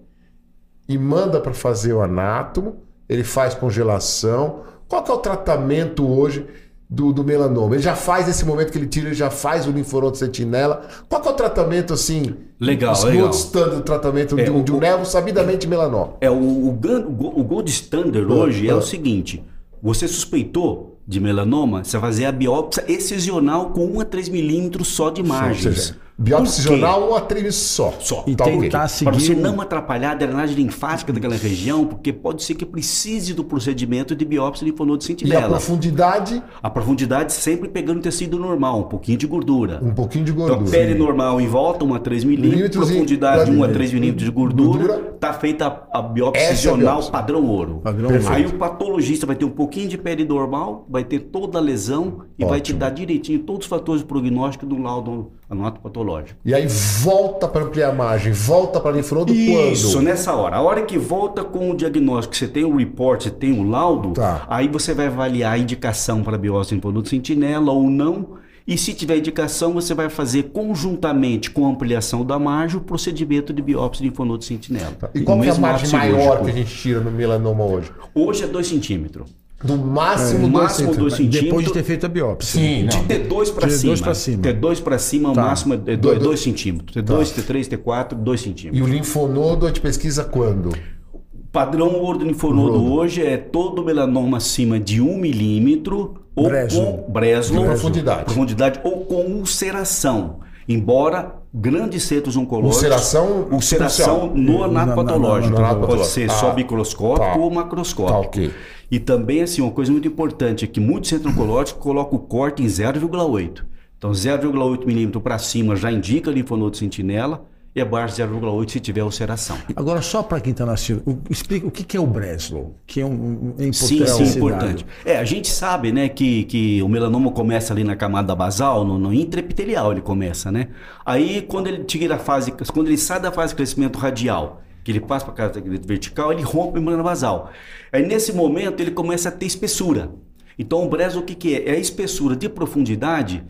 [0.86, 4.64] e manda para fazer o anátomo, ele faz congelação.
[4.86, 6.46] Qual que é o tratamento hoje?
[6.88, 7.74] Do, do, melanoma.
[7.74, 10.86] Ele já faz esse momento que ele tira, ele já faz o linfonodo sentinela.
[11.08, 12.34] Qual é o tratamento assim?
[12.60, 13.20] Legal, o legal.
[13.22, 16.14] gold standard tratamento é, de, um, de um nervo sabidamente melanoma.
[16.20, 19.42] É o, o, o gold standard hoje é o seguinte:
[19.82, 24.88] você suspeitou de melanoma, você vai fazer a biópsia excisional com 1 a 3 milímetros
[24.88, 25.94] só de margens.
[26.16, 27.92] Biopsional um atrito só.
[27.98, 28.24] Só.
[28.26, 29.10] E tá tentar seguir...
[29.10, 33.42] Para você não atrapalhar a drenagem linfática daquela região, porque pode ser que precise do
[33.42, 35.42] procedimento de biópsia linfonodo sentinela.
[35.42, 36.42] E a profundidade?
[36.62, 39.80] A profundidade sempre pegando tecido normal, um pouquinho de gordura.
[39.82, 40.60] Um pouquinho de gordura.
[40.60, 44.24] Então, pele normal em volta, 1 a 3 milímetros, profundidade de 1 a 3 milímetros
[44.24, 47.80] de gordura, está feita a, a biópsia excisional é padrão ouro.
[47.82, 51.60] Padrão Aí o patologista vai ter um pouquinho de pele normal, vai ter toda a
[51.60, 52.48] lesão e Ótimo.
[52.48, 56.38] vai te dar direitinho todos os fatores de prognóstico do laudo anoto patológico.
[56.44, 59.72] E aí volta para ampliar a margem, volta para linfonodo quando?
[59.72, 60.56] Isso, nessa hora.
[60.56, 64.12] A hora que volta com o diagnóstico, você tem o report, você tem o laudo,
[64.12, 64.46] tá.
[64.48, 68.44] aí você vai avaliar a indicação para biópsia em produto sentinela ou não.
[68.66, 73.52] E se tiver indicação, você vai fazer conjuntamente com a ampliação da margem o procedimento
[73.52, 74.92] de biópsia de linfonodo sentinela.
[74.98, 75.10] Tá.
[75.14, 77.92] E qual é a margem maior que a gente tira no melanoma hoje?
[78.14, 79.43] Hoje é 2 centímetros.
[79.64, 81.42] No máximo 2 é, centímetros.
[81.42, 82.60] Depois de ter feito a biópsia.
[82.60, 83.94] Sim, de T2 para cima.
[83.94, 84.42] T2 para cima.
[84.42, 85.42] T2 para cima, o tá.
[85.42, 86.96] máximo é 2 centímetros.
[86.96, 87.42] T2, tá.
[87.42, 88.78] T3, T4, 2 centímetros.
[88.78, 90.68] E o linfonodo a gente pesquisa quando?
[91.12, 96.98] O padrão ouro do linfonodo hoje é todo melanoma acima de 1 milímetro ou Breslow.
[96.98, 98.24] com Breslow, profundidade.
[98.24, 100.40] profundidade ou com ulceração.
[100.68, 102.76] Embora grandes centros oncológicos.
[102.76, 105.56] Ulceração, ulceração no anato patológico.
[105.86, 107.36] Pode ser só ah, microscópico tá.
[107.36, 108.12] ou macroscópico.
[108.12, 108.50] Tá, okay.
[108.94, 112.62] E também, assim, uma coisa muito importante é que muitos centros oncológicos colocam o corte
[112.62, 113.64] em 0,8.
[113.98, 119.02] Então, 0,8 milímetro para cima já indica linfonodo sentinela e abaixo de 0,8 se tiver
[119.02, 119.58] ulceração.
[119.74, 123.56] Agora, só para quem está nascendo, explica o que é o Breslow, que é um,
[123.58, 123.74] é importante.
[123.74, 124.86] Sim, sim, importante.
[125.04, 128.96] É, a gente sabe, né, que, que o melanoma começa ali na camada basal, no,
[128.96, 130.68] no intraepitelial ele começa, né?
[131.04, 134.92] Aí, quando ele tira a fase, quando ele sai da fase de crescimento radial, que
[134.92, 137.50] ele passa para a crescimento vertical, ele rompe a membrana basal.
[137.90, 140.12] Aí, nesse momento, ele começa a ter espessura.
[140.58, 141.70] Então, o Breslow, o que, que é?
[141.70, 143.44] É a espessura de profundidade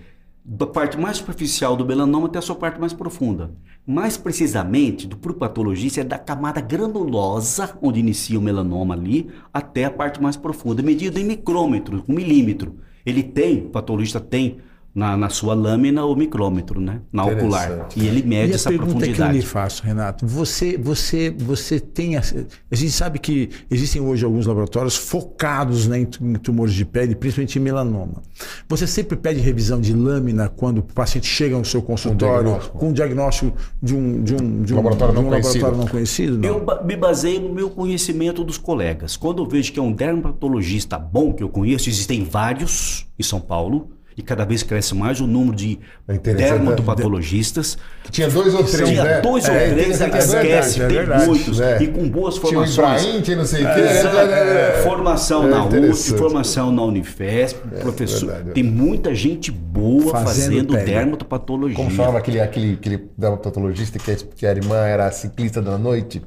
[0.44, 3.50] da parte mais superficial do melanoma até a sua parte mais profunda.
[3.86, 9.90] Mais precisamente, do patologista, é da camada granulosa, onde inicia o melanoma ali, até a
[9.90, 12.78] parte mais profunda, medido em micrômetro, um milímetro.
[13.04, 14.58] Ele tem, o patologista tem
[14.94, 17.00] na, na sua lâmina o micrômetro, né?
[17.12, 17.88] Na ocular.
[17.96, 19.14] E ele mede e essa profundidade.
[19.14, 20.24] Que eu lhe faço, Renato.
[20.24, 22.16] Você, você, você tem.
[22.16, 27.16] A, a gente sabe que existem hoje alguns laboratórios focados né, em tumores de pele,
[27.16, 28.22] principalmente em melanoma.
[28.68, 32.88] Você sempre pede revisão de lâmina quando o paciente chega no seu consultório um com
[32.90, 33.52] um diagnóstico
[33.82, 35.76] de um, de um, de um, laboratório, de um não, laboratório conhecido.
[35.76, 36.38] não conhecido?
[36.38, 36.48] Não?
[36.48, 39.16] Eu me baseio no meu conhecimento dos colegas.
[39.16, 43.40] Quando eu vejo que é um dermatologista bom que eu conheço, existem vários em São
[43.40, 47.76] Paulo e cada vez cresce mais o número de É dermatopatologistas.
[48.10, 49.20] Tinha dois ou três, Tinha né?
[49.20, 51.82] dois ou É, três, tem- é verdade, esquece, é tem verdade, muitos, né?
[51.82, 53.02] e com boas Tinha o formações.
[53.02, 53.80] Ibrahim, tinha não sei o quê.
[53.80, 54.16] Exato.
[54.16, 56.18] é, é, Formação é na USP, interessante.
[56.18, 58.26] formação na Unifesp, professor.
[58.26, 58.50] verdade.
[58.52, 61.76] Tem muita gente boa Fazendo fazendo, dermatopatologia.
[61.76, 66.22] Como chamava aquele, aquele, aquele dermatologista que, a- que a irmã era ciclista da noite?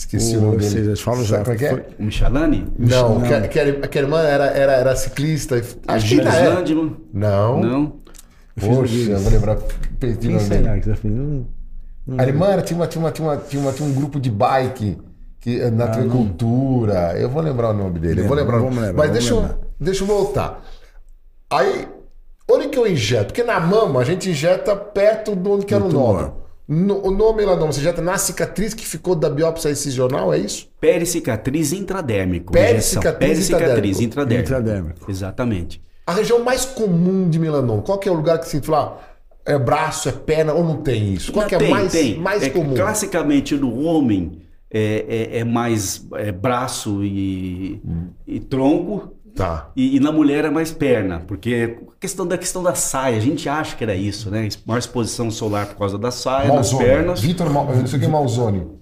[0.00, 0.84] Esqueci o, O- nome dele.
[0.84, 1.40] vocês falam já.
[1.44, 1.86] Como é que é?
[1.98, 2.66] O Michalani?
[2.78, 5.62] Não, Que, a- que, a, que a irmã era, era, era ciclista.
[5.86, 6.54] Acho que ainda é.
[7.12, 7.60] Não.
[7.60, 7.92] Não.
[8.58, 9.56] Poxa, eu vou lembrar.
[9.98, 10.82] Perdi o Quem nome dele.
[10.82, 12.22] será tá?
[12.22, 14.30] A irmã era, tinha, uma, tinha, uma, tinha, uma, tinha, uma, tinha um grupo de
[14.30, 14.98] bike
[15.38, 17.14] que, eh, na agricultura.
[17.18, 18.22] Eu vou lembrar o nome dele.
[18.22, 18.56] eu vou Lembra, lembrar.
[18.56, 18.86] o vamos nome.
[18.88, 19.58] lembrar, Mas deixa eu, lembrar.
[19.78, 20.64] deixa eu voltar.
[21.50, 21.86] Aí,
[22.50, 23.26] onde que eu injeto?
[23.26, 26.40] Porque na mama a gente injeta perto de onde que era o nódulo.
[26.72, 30.68] No, o nome melanoma, você injeta na cicatriz que ficou da biópsia incisional, é isso?
[30.80, 32.52] Pericicatriz intradérmico.
[32.52, 33.28] Pericicatriz.
[33.28, 34.48] Pericicatriz intradérmico.
[34.48, 35.10] Intradérmico.
[35.10, 35.82] Exatamente.
[36.06, 39.00] A região mais comum de melanoma, qual que é o lugar que se fala,
[39.44, 41.32] é braço, é perna, ou não tem isso?
[41.32, 42.18] Qual Não, que é tem, mais, tem.
[42.18, 42.74] mais É, comum?
[42.76, 47.82] Classicamente no homem é, é- é mais é, braço e,
[48.24, 49.12] e tronco.
[49.34, 49.70] Tá.
[49.76, 53.20] E, e na mulher é mais perna, porque a questão da questão da saia, a
[53.20, 54.48] gente acha que era isso, né?
[54.66, 56.84] Maior exposição solar por causa da saia, das Malzone.
[56.84, 57.20] pernas.
[57.20, 58.80] Vitor Mal, não sei o que é Malzone.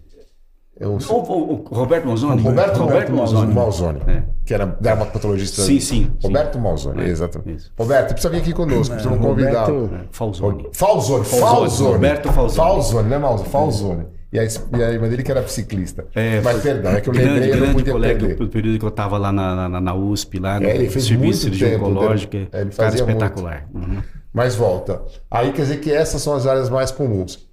[0.81, 2.41] Eu, O, o- o Roberto Malzone?
[2.41, 3.53] Roberto, Roberto Malzone.
[3.53, 4.23] Malzone, É.
[4.47, 5.63] que era dermatologista.
[5.63, 6.61] Sim, sim, Roberto sim.
[6.61, 7.57] Malzone, É, exatamente.
[7.57, 7.73] isso.
[7.77, 9.67] Roberto, precisa vir aqui conosco, precisamos convidar.
[9.69, 10.69] Roberto- Falzone.
[10.73, 11.93] Falzone, Falzone, Falzone.
[11.95, 12.57] Roberto Falzone.
[12.71, 13.49] Falzone, né, Malzone?
[13.51, 14.07] Falzone.
[14.31, 16.05] E a, e a irmã dele que era ciclista.
[16.15, 18.37] É, Mas foi perdão, é que eu grande, lembrei, eu não grande podia colega perder.
[18.37, 21.07] do período que eu estava lá na, na, na USP, lá no É, ele fez
[21.07, 22.47] serviço muito de tempo, oncológico, né?
[22.53, 23.17] É, ele cara fazia muito.
[23.23, 23.67] espetacular.
[23.73, 24.03] Uhum.
[24.33, 25.01] Mas volta.
[25.31, 27.49] Aí quer dizer que essas são as áreas mais comuns.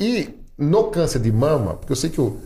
[0.00, 2.38] E no câncer de mama, porque eu sei que o,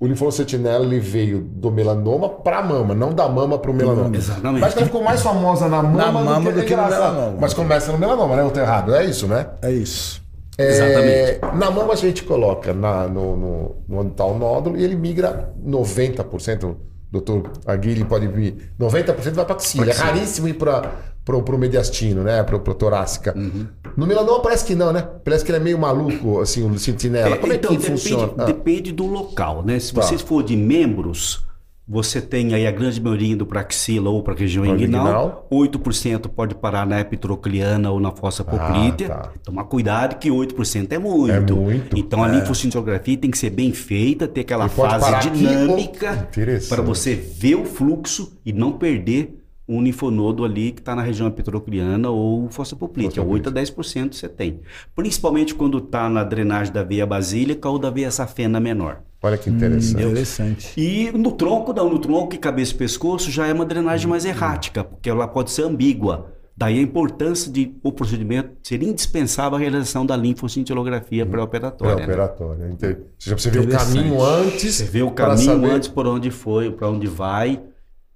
[0.00, 4.16] o linfonocetinela ele veio do melanoma para mama, não da mama para o melanoma.
[4.16, 4.62] Exatamente.
[4.62, 7.12] Mas ela ficou mais famosa na mama, mama do que no engraçado.
[7.12, 7.36] melanoma.
[7.38, 8.42] Mas começa no melanoma, né?
[8.42, 9.46] Eu tô errado, é isso, né?
[9.60, 10.22] É isso.
[10.60, 11.58] É, Exatamente.
[11.58, 14.96] Na mama a gente coloca na, no, no, no onde está o nódulo e ele
[14.96, 16.64] migra 90%.
[16.64, 16.76] O
[17.10, 18.72] doutor Aguirre pode vir.
[18.78, 19.90] 90% vai para axila.
[19.90, 20.92] É raríssimo ir para
[21.28, 22.42] o mediastino, né?
[22.42, 23.34] Para o torácica.
[23.36, 23.66] Uhum.
[23.96, 25.06] No melanoma parece que não, né?
[25.24, 27.36] Parece que ele é meio maluco, assim, o sentinela.
[27.36, 28.32] Como é então, que depende, funciona?
[28.38, 29.78] Ah, depende do local, né?
[29.80, 30.02] Se Tá.
[30.02, 31.44] você for de membros,
[31.92, 35.48] você tem aí a grande maioria indo para axila ou para a região inguinal.
[35.50, 39.08] 8% pode parar na epitrocliana ou na fossa poplítea.
[39.08, 39.32] tá.
[39.42, 41.32] Tomar cuidado que 8% é muito.
[41.32, 41.98] É muito.
[41.98, 46.28] Então a linfocintigrafia tem que ser bem feita, ter aquela fase dinâmica
[46.68, 51.26] para você ver o fluxo e não perder um linfonodo ali que está na região
[51.26, 53.20] epitocliana ou fossa poplítea.
[53.20, 54.60] Fossa 8 a 10% você tem.
[54.94, 59.02] Principalmente quando está na drenagem da veia basílica ou da veia safena menor.
[59.22, 60.02] Olha que interessante.
[60.02, 60.72] Interessante.
[60.80, 64.24] E no tronco, não, no tronco e cabeça e pescoço já é uma drenagem mais
[64.24, 66.32] errática, porque ela pode ser ambígua.
[66.56, 71.96] Daí a importância de o procedimento ser indispensável a realização da linfocintilografia pré-operatória.
[71.96, 72.02] né?
[72.04, 72.76] Pré-operatória.
[73.18, 73.94] Seja, você vê o Interessante.
[73.96, 74.74] caminho antes.
[74.74, 77.62] Você vê o para caminho saber- antes por onde foi, para onde vai,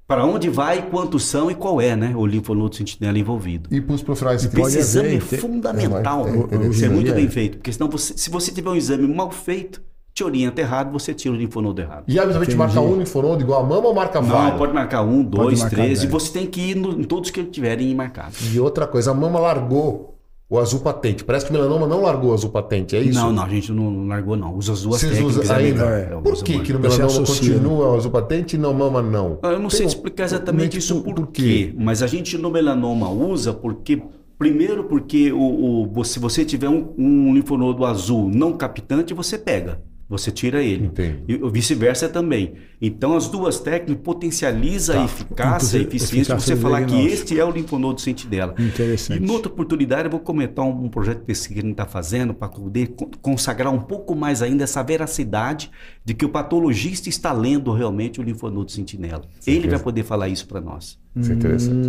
[0.07, 2.13] para onde vai, quantos são e qual é, né?
[2.15, 3.69] O linfonodo sentinela envolvido.
[3.75, 6.39] E para os profissionais pode Esse exame é fundamental, é, né?
[6.39, 7.31] é, é, ser hoje em muito dia bem é.
[7.31, 9.83] feito, porque senão você, se você tiver um exame mal feito,
[10.15, 12.05] te orienta errado, você tira o linfonodo errado.
[12.07, 14.59] E habitualmente marca um linfonodo igual a mama ou marca Não, vários?
[14.59, 17.43] pode marcar um, dois, marcar três, e você tem que ir no- em todos que
[17.45, 18.55] tiverem marcados.
[18.55, 20.13] E outra coisa, a mama largou
[20.49, 21.25] o azul patente.
[21.25, 23.19] Parece que o melanoma não largou o azul patente, é isso?
[23.19, 24.55] Não, não, a gente não não largou, não.
[24.55, 25.45] Usa as duas Vocês técnicas.
[25.45, 25.85] usam ainda?
[25.85, 25.99] melhor.
[25.99, 29.39] É, Por usa que, que no melanoma continua o azul patente e não mama não?
[29.43, 32.51] Eu não sei Tem um- explicar exatamente isso por, por quê, mas a gente no
[32.53, 34.01] melanoma usa porque,
[34.39, 39.81] primeiro porque o, o- se você tiver um, um linfonodo azul não captante, você pega.
[40.09, 40.87] Você tira ele.
[40.87, 41.19] Entendi.
[41.27, 42.55] E o vice-versa também.
[42.81, 45.03] Então, as duas técnicas potencializam Tá.
[45.03, 48.55] a eficácia, a eficiência de você falar que este é o linfonodo sentinela.
[48.59, 49.23] Interessante.
[49.23, 51.87] E noutra oportunidade eu vou comentar um, um projeto de pesquisa que a gente está
[51.87, 55.71] fazendo para poder con- consagrar um pouco mais ainda essa veracidade
[56.05, 59.23] de que o patologista está lendo realmente o linfonodo sentinela.
[59.47, 60.99] Ele vai poder falar isso para nós.
[61.17, 61.89] Isso é interessante.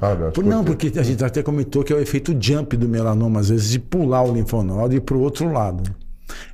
[0.00, 2.88] Ah, não, Por- Não, porque a gente até comentou que é o efeito jump do
[2.88, 5.94] melanoma, às vezes, de pular o linfonodo e ir para o outro lado.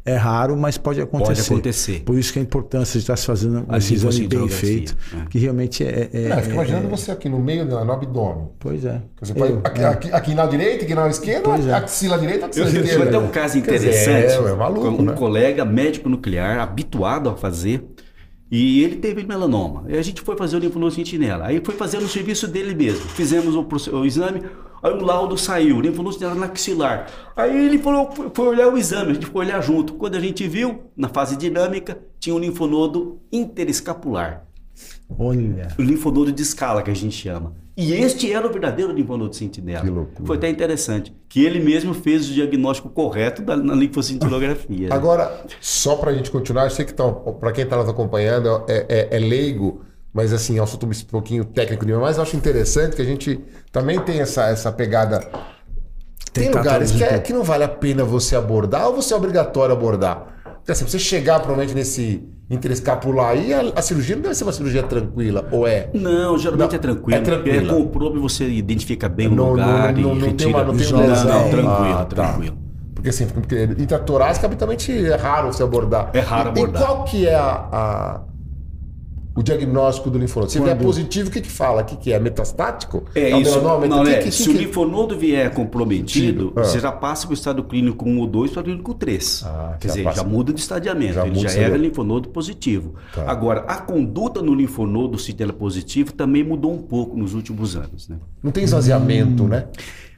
[0.04, 1.34] É raro, mas pode acontecer.
[1.34, 2.02] Pode acontecer.
[2.04, 5.26] Por isso que a importância de estar se fazendo A esse exame bem feito, é.
[5.28, 6.08] que realmente é...
[6.12, 8.48] é- Não, eu fico é- imaginando é- você aqui no meio, no abdômen.
[8.58, 9.02] Pois é.
[9.20, 9.84] Você pode, Eu- aqui, é.
[9.86, 11.72] aqui, aqui na direita, aqui na esquerda, Pois é.
[11.74, 13.04] axila direita, axila Eu tive esquerda.
[13.08, 14.46] até um caso Quer dizer, interessante.
[14.48, 15.12] É, é maluco, um né?
[15.12, 17.84] colega médico nuclear, habituado a fazer,
[18.50, 19.84] e ele teve melanoma.
[19.88, 21.46] E a gente foi fazer o linfonodo sentinela.
[21.46, 23.00] Aí foi fazer no serviço dele mesmo.
[23.08, 24.42] Fizemos o, o exame,
[24.82, 27.08] aí o laudo saiu, o linfonodo na axilar.
[27.36, 29.94] Aí ele falou, foi- foi olhar o exame, a gente foi olhar junto.
[29.94, 34.44] Quando a gente viu, na fase dinâmica, tinha um linfonodo interescapular.
[35.18, 35.68] Olha.
[35.78, 37.54] O linfonodo de escala, que a gente chama.
[37.80, 39.84] E este era o verdadeiro linfonodo sentinela.
[39.84, 40.26] Que loucura.
[40.26, 41.14] Foi até interessante.
[41.28, 44.88] Que ele mesmo fez o diagnóstico correto da, na linfocintilografia.
[44.92, 48.84] Agora, só pra gente continuar, eu sei que tá, pra quem tá nos acompanhando é,
[48.88, 52.36] é- é leigo, mas assim, é um assunto um pouquinho técnico demais, mas eu acho
[52.36, 53.38] interessante que a gente
[53.70, 55.20] também tem essa, essa pegada.
[56.32, 59.72] Tem lugares que, é, que não vale a pena você abordar ou você é obrigatório
[59.72, 60.34] abordar?
[60.56, 64.52] Porque assim, você chegar provavelmente nesse interescapular aí, a, a cirurgia não deve ser uma
[64.52, 65.90] cirurgia tranquila, ou é?
[65.92, 67.18] Não, geralmente Não, é tranquilo.
[67.18, 67.60] é tranquila.
[67.60, 70.28] Porque com o probe você identifica bem o Não- lugar não- não- e não tem
[70.30, 70.48] retira.
[70.50, 72.04] uma- não tem não, não, tranquilo, Ah, tá.
[72.06, 72.58] tranquilo.
[72.94, 76.10] Porque assim, porque intratorácica habitualmente é raro você abordar.
[76.14, 76.82] É raro abordar.
[76.82, 78.20] E qual que é a, a-
[79.38, 80.50] o diagnóstico do linfonodo?
[80.52, 81.82] Se vier positivo, o que que fala?
[81.82, 82.18] O que que é?
[82.18, 83.04] Metastático?
[83.14, 83.50] É um isso.
[83.60, 83.86] melanoma?
[83.86, 86.64] Não, O que é, que- se que o que- linfonodo vier comprometido, Ah.
[86.64, 89.42] você já passa para o estado clínico 1 ou 2 para o clínico 3.
[89.46, 91.14] Ah, Quer já dizer, passa- já muda de estadiamento.
[91.14, 92.94] já ele já era linfonodo positivo.
[93.14, 93.24] Tá.
[93.30, 98.08] Agora, a conduta no linfonodo citela positivo também mudou um pouco nos últimos anos.
[98.08, 98.16] Né?
[98.42, 99.66] Não tem esvaziamento, né?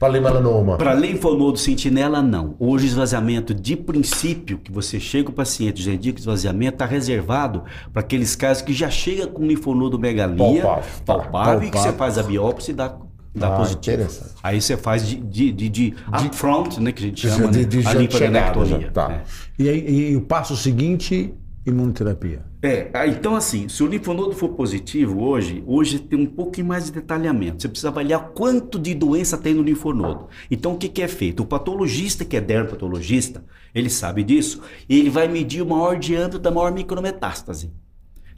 [0.01, 0.77] Para melanoma.
[0.77, 2.55] Para linfonodo sentinela, não.
[2.59, 7.61] Hoje, esvaziamento de princípio, que você chega o paciente, já indica esvaziamento, está reservado
[7.93, 10.83] para aqueles casos que já chega com linfonodo megalia, Palpável.
[11.05, 12.95] palpável, e que você faz a biópsia e dá,
[13.35, 14.07] dá Ah, positivo.
[14.41, 15.93] Aí você faz de, de, de, de
[16.25, 17.63] upfront, né, que a gente de- chama, de- né?
[17.65, 19.07] de a tá.
[19.07, 19.21] né?
[19.59, 21.31] E, aí, e o passo seguinte,
[21.65, 22.43] imunoterapia.
[22.61, 26.85] É, ah, então assim, se o linfonodo for positivo hoje, hoje tem um pouquinho mais
[26.85, 27.61] de detalhamento.
[27.61, 30.27] Você precisa avaliar quanto de doença tem no linfonodo.
[30.49, 31.43] Então o que, que é feito?
[31.43, 33.43] O patologista, que é dermatologista,
[33.73, 37.71] ele sabe disso, e ele vai medir o maior diâmetro da maior micrometástase.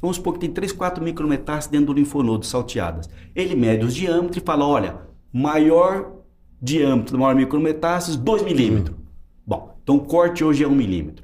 [0.01, 3.09] Vamos supor que tem 3, 4 micrometástases dentro do linfonodo salteadas.
[3.33, 4.97] Ele mede os diâmetros e fala, olha,
[5.31, 6.11] maior
[6.61, 8.97] diâmetro da maior micrometástase, 2 milímetros.
[9.47, 11.22] Bom, então o corte hoje é 1 milímetro.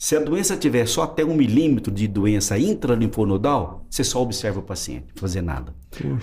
[0.00, 4.62] Se a doença tiver só até 1 milímetro de doença intralinfonodal, você só observa o
[4.62, 5.74] paciente, não fazer nada.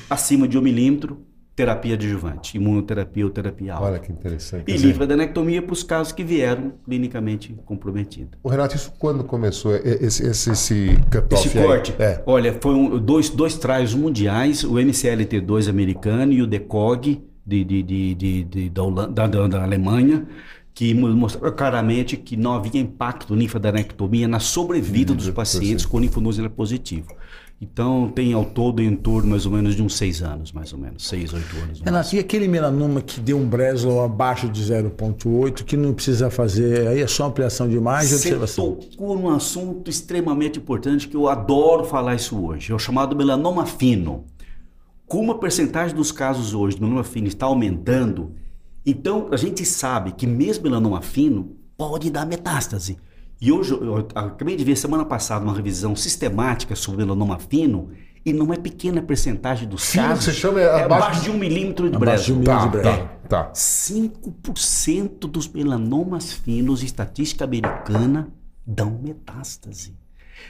[0.09, 1.17] Acima de 1 milímetro,
[1.53, 3.85] terapia adjuvante, imunoterapia ou terapia alta.
[3.85, 4.63] Olha que interessante.
[4.69, 8.39] E dizer, linfadenectomia para os casos que vieram clinicamente comprometidos.
[8.41, 9.75] O Renato, isso quando começou?
[9.75, 10.97] Esse, esse, esse
[11.31, 12.23] Esse corte, É.
[12.25, 17.83] olha, foi um- dois, dois trials mundiais, o MCLT2 americano e o DECOG de, de,
[17.83, 20.25] de, de- de- da, Holanda- da- da Alemanha,
[20.75, 26.47] que mo- mostraram claramente que não havia impacto linfadenectomia na sobrevida dos pacientes com linfonose
[26.49, 27.07] positivo.
[27.61, 30.77] Então, tem ao todo em torno mais ou menos de uns seis anos, mais ou
[30.77, 31.79] menos, seis, oito anos.
[31.79, 36.29] no Renato, e aquele melanoma que deu um Breslow abaixo de 0,8, que não precisa
[36.29, 38.73] fazer, aí é só ampliação de imagem Você observação.
[38.75, 42.73] tocou num assunto extremamente importante que eu adoro falar isso hoje.
[42.73, 44.25] É o chamado melanoma fino.
[45.07, 48.33] Como a percentagem dos casos hoje de melanoma fino está aumentando,
[48.85, 52.97] então a gente sabe que mesmo melanoma fino pode dar metástase.
[53.41, 57.89] E hoje eu, acabei de ver semana passada uma revisão sistemática sobre melanoma fino
[58.25, 60.25] e não é pequena a percentagem dos Fino que casos.
[60.25, 62.81] você chama é é abaixo abaixo de um milímetro de Abaixo de um milímetro.
[62.81, 63.51] Tá, de tá, tá.
[63.53, 68.29] 5% dos melanomas finos, estatística americana,
[68.65, 69.93] dão metástase.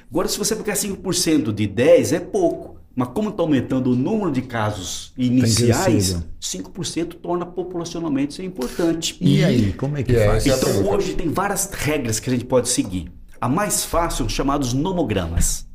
[0.09, 2.79] Agora, se você pegar 5% de 10, é pouco.
[2.95, 6.23] Mas como está aumentando o número de casos iniciais, crescido.
[6.71, 9.17] 5% torna populacionalmente isso é importante.
[9.19, 10.47] E aí, como é que É, faz?
[10.47, 13.11] é Então, hoje tem várias regras que a gente pode seguir.
[13.41, 15.67] A mais fácil são chamados nomogramas.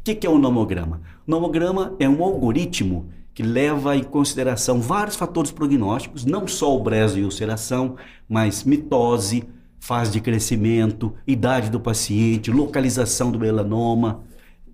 [0.00, 1.00] O que, que é um nomograma?
[1.26, 7.18] Nomograma é um algoritmo que leva em consideração vários fatores prognósticos, não só o brezo
[7.18, 7.96] e ulceração,
[8.28, 9.44] mas mitose,
[9.78, 14.22] fase de crescimento, idade do paciente, localização do melanoma,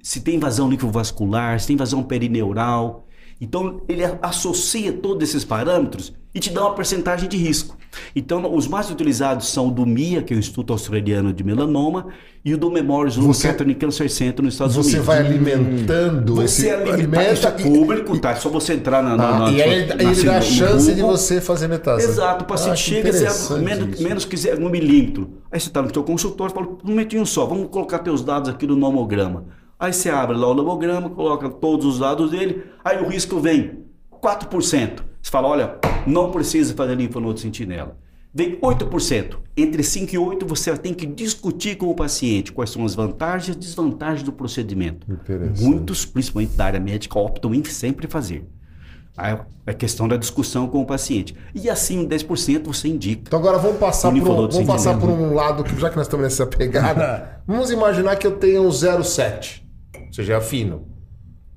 [0.02, 3.06] se tem invasão linfovascular, se tem invasão perineural.
[3.40, 7.76] Então, ele associa todos esses parâmetros e te dá uma percentagem de risco.
[8.14, 12.06] Então, os mais utilizados são o do MIA, que é o Instituto Australiano de Melanoma,
[12.44, 15.06] e o do Memorial Sloan Você- Kettering Cancer Center nos Estados Você Unidos.
[15.06, 18.30] vai alimentando Você esse alimenta, isso é e- público, tá?
[18.30, 20.94] É só você entrar na, na, Ah, na- e aí na- ele, dá a chance
[20.94, 22.12] de você fazer metástase.
[22.12, 25.30] Exato, o paciente Ah, chega e menos, menos que zero, um milímetro.
[25.50, 28.48] Aí você está no seu consultório e fala, um momentinho só, vamos colocar teus dados
[28.50, 29.46] aqui no nomograma.
[29.80, 33.86] Aí você abre lá o nomograma, coloca todos os dados dele, aí o risco vem
[34.22, 35.00] 4%.
[35.22, 37.96] Você fala, olha, não precisa fazer linfonodo sentinela.
[38.32, 39.38] Vem 8%.
[39.56, 43.56] Entre 5 e 8 você tem que discutir com o paciente quais são as vantagens
[43.56, 45.10] e desvantagens do procedimento.
[45.10, 45.62] Interessante.
[45.62, 48.46] Muitos, principalmente da área médica, optam em sempre fazer.
[49.66, 51.34] É questão da discussão com o paciente.
[51.54, 53.22] E de 10% você indica.
[53.26, 56.06] Então agora vamos passar, por um, vamos passar por um lado que já que nós
[56.06, 59.62] estamos nessa pegada, vamos imaginar que eu tenho um 0,7,
[59.94, 60.86] ou seja, é fino.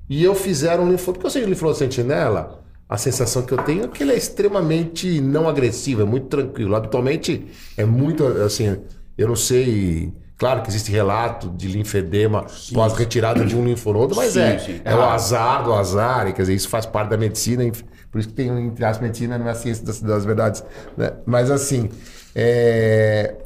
[0.08, 3.52] E eu fizer um linfonodo, porque eu sei que o linfonodo sentinela, a sensação que
[3.52, 6.76] eu tenho é que ele é extremamente não agressivo, é muito tranquilo.
[6.76, 8.76] Habitualmente é muito assim,
[9.16, 14.32] eu não sei Claro que existe relato de linfedema pós retirada de um linfonodo, mas
[14.32, 14.80] Sim, é, sim.
[14.84, 17.64] é o azar do azar, e quer dizer, isso faz parte da medicina,
[18.10, 20.64] por isso que tem, entre aspas, medicina não é a ciência das, das verdades.
[20.96, 21.12] né?
[21.24, 21.88] Mas assim,
[22.34, 23.36] é,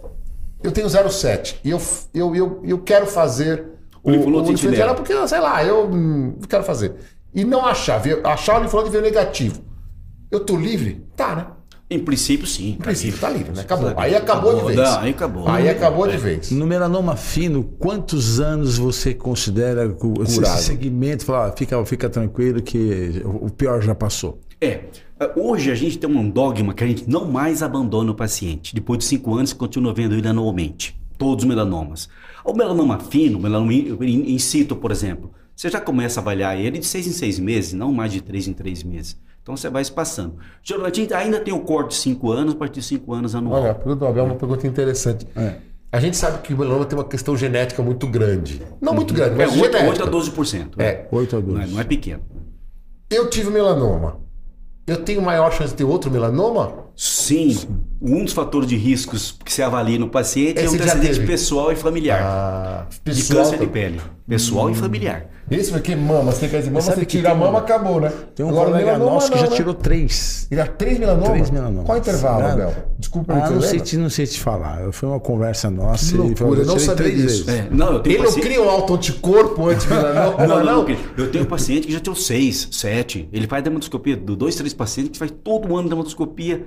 [0.62, 1.80] eu tenho 07 e eu,
[2.14, 3.64] eu, eu, eu quero fazer
[4.09, 4.94] O linfonodo linfonodo sentinela.
[4.94, 6.94] porque, sei lá, eu hum, quero fazer.
[7.34, 9.62] E não achar, ver- achar o linfonodo e ver negativo.
[10.30, 11.04] Eu tô livre?
[11.16, 11.46] Tá, né?
[11.90, 12.72] Em princípio, sim.
[12.72, 13.62] Em princípio, tá livre, né?
[13.62, 13.94] Acabou.
[13.96, 14.76] Aí acabou, de vez.
[14.78, 15.48] Não, aí acabou.
[15.48, 16.50] Aí acabou de vez.
[16.50, 20.61] No melanoma fino, quantos anos você considera o- esse Curado.
[20.61, 21.24] segmento?
[21.24, 24.38] Fala, ah, fica, fica tranquilo que o o pior já passou.
[24.61, 24.80] É.
[25.34, 28.74] Hoje a gente tem um dogma que a gente não mais abandona o paciente.
[28.74, 30.94] Depois de cinco anos, continua vendo ele anualmente.
[31.16, 32.09] Todos os melanomas.
[32.49, 36.78] O melanoma fino, o melanoma in situ, por exemplo, você já começa a avaliar ele
[36.78, 39.20] de seis em seis meses, não mais de três em três meses.
[39.42, 40.36] Então você vai espaçando.
[40.62, 43.61] Geralmente ainda tem o corte de cinco anos, a partir de cinco anos anual.
[43.61, 45.26] Olha, a pergunta do Abel é uma pergunta interessante.
[45.92, 48.62] A gente sabe que o melanoma tem uma questão genética muito grande.
[48.80, 50.05] Não muito grande, É mas 8, genética.
[50.05, 50.68] a 12%.
[50.78, 51.07] É.
[51.12, 51.55] 8 a 12.
[51.55, 52.22] Não é, não é pequeno.
[53.11, 54.20] Eu tive melanoma.
[54.86, 56.88] Eu tenho maior chance de ter outro melanoma?
[57.01, 57.57] Sim,
[58.03, 61.14] um dos fatores de riscos que se avalia no paciente é Esse o já antecedente
[61.14, 61.26] teve?
[61.28, 62.20] pessoal e familiar.
[62.20, 64.01] Ah, de pessoal, câncer de pele.
[64.26, 65.26] Pessoal e familiar.
[65.51, 68.12] Esse porque mama, você quer dizer, mama, você tira a um- mama, acabou, né?
[68.34, 69.57] Tem um Agora, colega melanoma nosso que não, já né?
[69.57, 70.46] tirou três.
[70.51, 71.30] Ele era três melanomas?
[71.30, 71.86] Três melanomas.
[71.86, 72.74] Qual o intervalo, Ah, Abel?
[72.99, 74.92] Desculpa, Ah, não sei, te, não sei te falar.
[74.92, 76.05] Foi uma conversa nossa.
[76.05, 77.51] Que ele loucura, falou, eu não sabia três disso.
[77.51, 80.36] É, não, eu tenho Ele não paciente- cria um auto-anticorpo anti-melanoma?
[80.46, 80.96] Não, não, não.
[81.16, 83.26] Eu tenho paciente que já tirou seis, sete.
[83.32, 86.66] Ele faz dermatoscopia, do dois, três pacientes que faz todo ano dermatoscopia.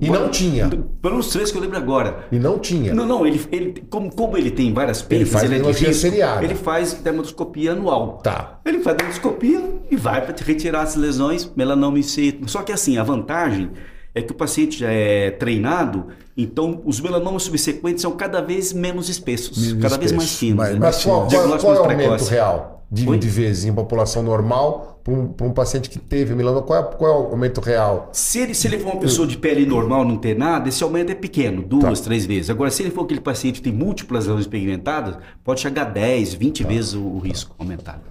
[0.00, 0.68] E não tinha.
[1.02, 2.26] Pelos três que eu lembro agora.
[2.32, 2.92] E não tinha.
[2.94, 6.44] Não, não, ele, ele como, como ele tem várias peles, faz ele, é risco, seriada.
[6.44, 8.18] ele faz dermatoscopia anual.
[8.22, 8.60] Tá.
[8.64, 12.48] Ele faz dermatoscopia e vai para retirar as lesões, melanoma in situ.
[12.50, 13.70] Só que assim, a vantagem
[14.14, 16.06] é que o paciente já é treinado,
[16.36, 20.56] então os melanomas subsequentes são cada vez menos espessos, Menos cada vez mais finos.
[20.56, 20.78] mais- né?
[20.80, 22.30] Mas qual, qual, Diagnóstico qual é o aumento precoce.
[22.30, 23.18] real de, Oi?
[23.18, 24.97] de vezes em população normal
[25.34, 26.62] para um, um paciente que teve melanoma?
[26.66, 28.10] Qual é, qual é o aumento real?
[28.12, 31.10] Se ele, se ele for uma pessoa de pele normal, não ter nada, esse aumento
[31.10, 32.06] é pequeno, duas, Tá.
[32.06, 32.50] três vezes.
[32.50, 36.34] Agora, se ele for aquele paciente que tem múltiplas lesões pigmentadas, pode chegar a 10,
[36.34, 36.68] 20 Tá.
[36.68, 38.02] vezes o, o risco aumentado.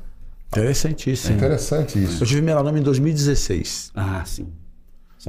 [0.49, 1.35] Interessantíssimo.
[1.35, 2.23] Interessante isso.
[2.23, 3.91] Eu tive melanoma em 2016.
[3.95, 4.47] Ah, sim.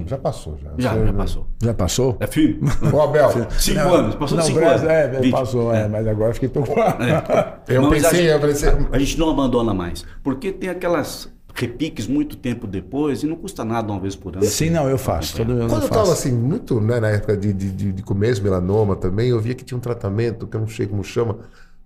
[0.06, 0.70] Já passou, já.
[0.78, 1.46] Já, Você- já passou.
[1.60, 2.16] Já passou?
[2.20, 2.60] É filho.
[2.94, 4.82] Ô, Abel, Cinco Não, anos, passou não, de cinco anos.
[4.84, 5.32] É, Vinte.
[5.32, 7.02] passou, é, mas agora fiquei preocupado.
[7.66, 8.68] eu Não, mas a pensei, gente- eu pensei...
[8.92, 10.04] A gente não abandona mais.
[10.22, 11.28] Porque tem aquelas
[11.58, 14.44] repiques muito tempo depois e não custa nada uma vez por ano.
[14.44, 15.36] Sim, não, eu faço.
[15.36, 16.12] Todo ano Quando eu eu tava faço.
[16.12, 19.64] assim, muito, né, na época de, de, de, de começo, melanoma também, eu via que
[19.64, 21.38] tinha um tratamento, que eu não sei como chama,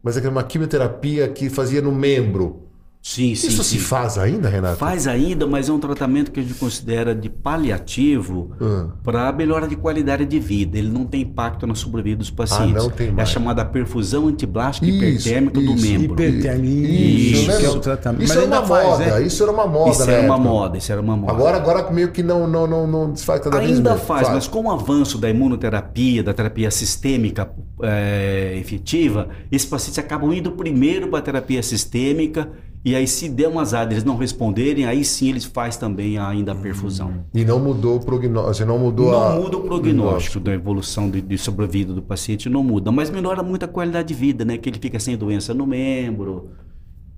[0.02, 2.68] mas é que era uma quimioterapia que fazia no membro.
[3.04, 3.48] Sim, sim.
[3.48, 3.78] Isso sim.
[3.78, 4.76] se faz ainda, Renato?
[4.76, 8.86] Faz ainda, mas é um tratamento que a gente considera de paliativo Ah.
[9.02, 10.78] para melhora de qualidade de vida.
[10.78, 12.74] Ele não tem impacto na sobrevida dos pacientes.
[12.82, 13.28] não tem É a mais.
[13.28, 16.12] chamada perfusão antiblástica Isso, hipertérmica do membro.
[16.12, 17.64] Hipertermia, Isso, isso, né?
[17.64, 18.22] é o tratamento.
[18.22, 19.22] Isso Mas era uma faz, moda, né?
[19.26, 21.32] isso era uma moda Isso era uma moda, isso era uma moda.
[21.32, 24.06] Agora, agora meio que não, não, não, não desfaz cada vez Ainda menos.
[24.06, 27.50] faz, mas com o avanço da imunoterapia, da terapia sistêmica
[27.82, 32.48] é, efetiva, esses pacientes acabam indo primeiro para a terapia sistêmica
[32.84, 36.52] e aí se der um azar eles não responderem, aí sim eles faz também ainda
[36.52, 37.24] a perfusão.
[37.32, 39.34] E não mudou o prognóstico, não mudou a...
[39.34, 43.42] Não muda o prognóstico da evolução de, de sobrevida do paciente, não muda, mas melhora
[43.42, 44.58] muito a qualidade de vida, né?
[44.58, 46.50] Que ele fica sem doença no membro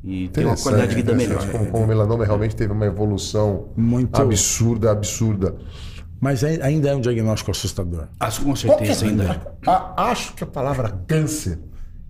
[0.02, 1.50] e tem uma qualidade de vida melhor.
[1.50, 4.20] Como, como o melanoma realmente teve uma evolução Muito.
[4.20, 5.54] absurda, absurda.
[6.20, 8.08] Mas ai- ainda é um diagnóstico assustador.
[8.20, 9.24] Ah, com que é- certeza ainda.
[9.24, 9.70] é.
[9.70, 11.58] A- acho que a palavra câncer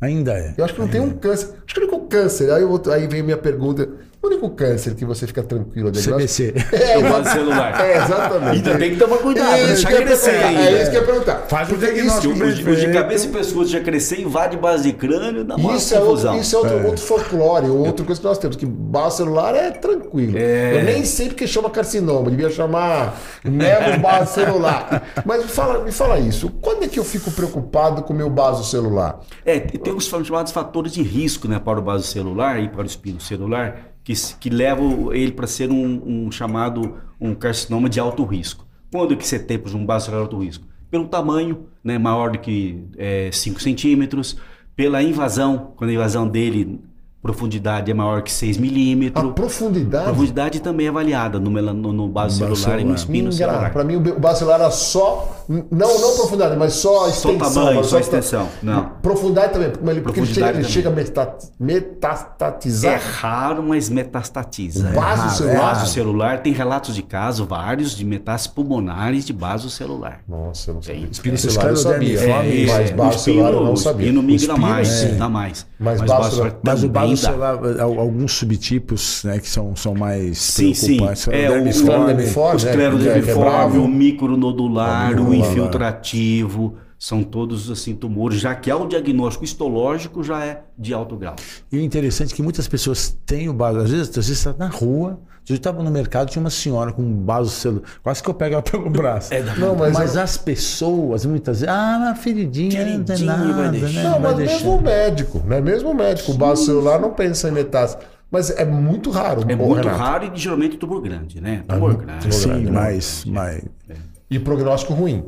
[0.05, 0.55] Ainda é.
[0.59, 1.55] Eu acho que não tem um câncer.
[1.65, 2.53] Acho que o único câncer.
[2.53, 3.89] Aí, eu aí vem minha pergunta.
[4.25, 6.67] O único câncer que você fica tranquilo a diagnóstico- CBC.
[6.73, 7.75] É, O vaso celular.
[7.85, 8.57] É, exatamente.
[8.57, 10.61] Ainda tem que tomar cuidado, Isso deixar crescer ainda.
[10.63, 11.37] É isso que eu ia perguntar.
[11.49, 14.93] Faz o Porque diagnóstico Os, os de cabeça e pescoço já crescer, invade base de
[14.95, 16.39] crânio, dá uma isso é, outro, confusão.
[16.39, 20.39] isso é outro, outro folclore, outra coisa que nós temos, que base celular é tranquilo.
[20.39, 20.79] É.
[20.81, 25.03] Eu nem sei porque chama carcinoma, devia chamar nevo base celular.
[25.25, 28.31] Mas me fala, me fala isso, quando é que eu fico preocupado com o meu
[28.31, 29.21] baso celular?
[29.45, 32.83] É, tem tem os chamados fatores de risco né, para o vaso celular e para
[32.83, 37.99] o espino celular que, que levam ele para ser um, um chamado um carcinoma de
[37.99, 38.67] alto risco.
[38.93, 40.67] Quando que você tem exemplo, um vaso celular de alto risco?
[40.91, 42.85] Pelo tamanho, né, maior do que
[43.33, 44.37] 5 centímetros,
[44.77, 46.81] pela invasão, quando a invasão dele
[47.25, 49.25] profundidade é maior que 6 milímetros.
[49.25, 50.05] A profundidade?
[50.05, 53.73] A profundidade também é avaliada no, no, no base celular, celular e no espino celular.
[53.73, 55.35] Para mim, o base celular era só.
[55.49, 57.51] Não, não profundidade, mas só extensão.
[57.51, 58.49] Só tamanho, só extensão.
[58.63, 58.91] Não.
[59.01, 62.93] Profundidade também, porque profundidade ele chega, ele chega a metastatizar.
[62.93, 64.91] É raro, mas metastatiza.
[64.91, 65.75] O vaso é celular.
[65.75, 70.21] Vaso celular tem relatos de caso vários de metástases pulmonares de vaso celular.
[70.29, 71.01] Nossa, eu não sabia.
[71.01, 71.11] Tem.
[71.11, 72.21] Espino celular eu sabia.
[72.21, 74.07] É, mas é, vaso celular eu não sabia.
[74.07, 75.09] O espino migra mais, é.
[75.13, 75.67] dá mais.
[75.79, 76.85] Mas, mas, vaso celular, mas
[77.17, 81.23] celular, alguns subtipos né, que são, são mais sim, preocupantes.
[81.23, 88.73] Sim, é, o o esclerodermiforme, o micronodular, o infiltrativo, são todos assim tumores, já que
[88.73, 91.37] o diagnóstico histológico já é de alto grau.
[91.71, 94.55] E o interessante é que muitas pessoas têm o vaso, às vezes, às vezes está
[94.57, 95.21] na rua,
[95.53, 97.83] eu estava no mercado, tinha uma senhora com um vaso celular.
[98.03, 99.35] Quase que eu pego ela pelo braço.
[99.35, 100.23] É, não, mas, mas eu...
[100.23, 103.71] as pessoas muitas vezes, ah, feridinha, não tem nada.
[103.73, 104.03] Né?
[104.03, 105.61] Não, mas mesmo o médico, né?
[105.61, 108.05] Mesmo o médico, o vaso celular não pensa em metástase.
[108.31, 109.45] Mas é muito raro.
[109.47, 109.97] É muito Renato.
[109.97, 111.63] raro e geralmente tumor grande, né?
[111.69, 112.35] Tumor é, grande.
[112.35, 113.65] Sim, grande, mas, mas...
[113.89, 113.95] É.
[114.29, 115.25] E prognóstico ruim.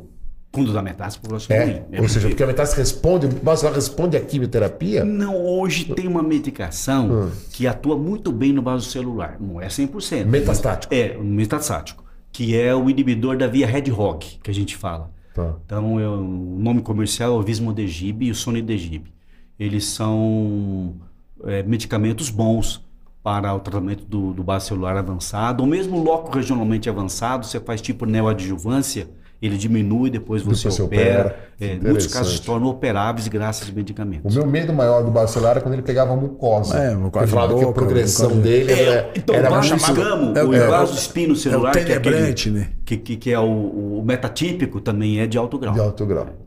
[0.56, 1.64] Quando dá metástase, prognóstico é.
[1.64, 1.82] ruim.
[1.92, 5.04] É Ou seja, porque a metástase responde, mas ela responde à quimioterapia?
[5.04, 7.30] Não, hoje tem uma medicação hum.
[7.52, 9.36] que atua muito bem no vaso celular.
[9.38, 10.24] Não é 100%.
[10.24, 10.94] Metastático.
[10.94, 12.02] É, metastático.
[12.32, 15.10] Que é o inibidor da via Red Rock, que a gente fala.
[15.34, 15.54] Tá.
[15.66, 19.04] Então, eu, o nome comercial é o Vismodegib e o Sonidegib.
[19.60, 20.94] Eles são
[21.44, 22.82] é, medicamentos bons
[23.22, 27.82] para o tratamento do, do base celular avançado, ou mesmo loco regionalmente avançado, você faz
[27.82, 29.10] tipo neoadjuvância,
[29.40, 31.20] ele diminui, depois você depois opera.
[31.20, 31.46] opera.
[31.60, 34.34] É, muitos casos se tornam operáveis graças a medicamentos.
[34.34, 36.76] O meu medo maior do base celular é quando ele pegava mucosa.
[36.78, 37.26] É, mucosa.
[37.26, 38.42] falava boca, que a progressão mucosa.
[38.42, 39.10] dele é, era.
[39.14, 42.70] Então, era é, o é, vaso espino celular, é o que é, aquele, né?
[42.84, 45.74] que, que, que é o, o, metatípico, também é de alto grau.
[45.74, 46.45] De alto grau.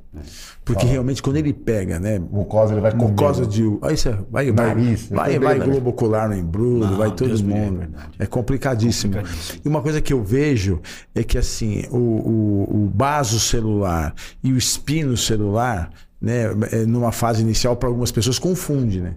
[0.66, 0.92] Porque Fala.
[0.94, 2.18] realmente quando ele pega, né?
[2.18, 3.10] Mucosa, ele vai comer.
[3.10, 3.64] Mucosa de.
[3.82, 7.42] Aí você vai, Nariz, vai, vai, vai globo ocular no embrudo, Não, vai todo Deus
[7.42, 7.88] mundo.
[8.18, 9.14] É, é complicadíssimo.
[9.14, 9.62] complicadíssimo.
[9.64, 10.82] E uma coisa que eu vejo
[11.14, 17.12] é que assim, o, o, o baso celular e o espino celular, né, é, numa
[17.12, 19.16] fase inicial, para algumas pessoas, confunde, né?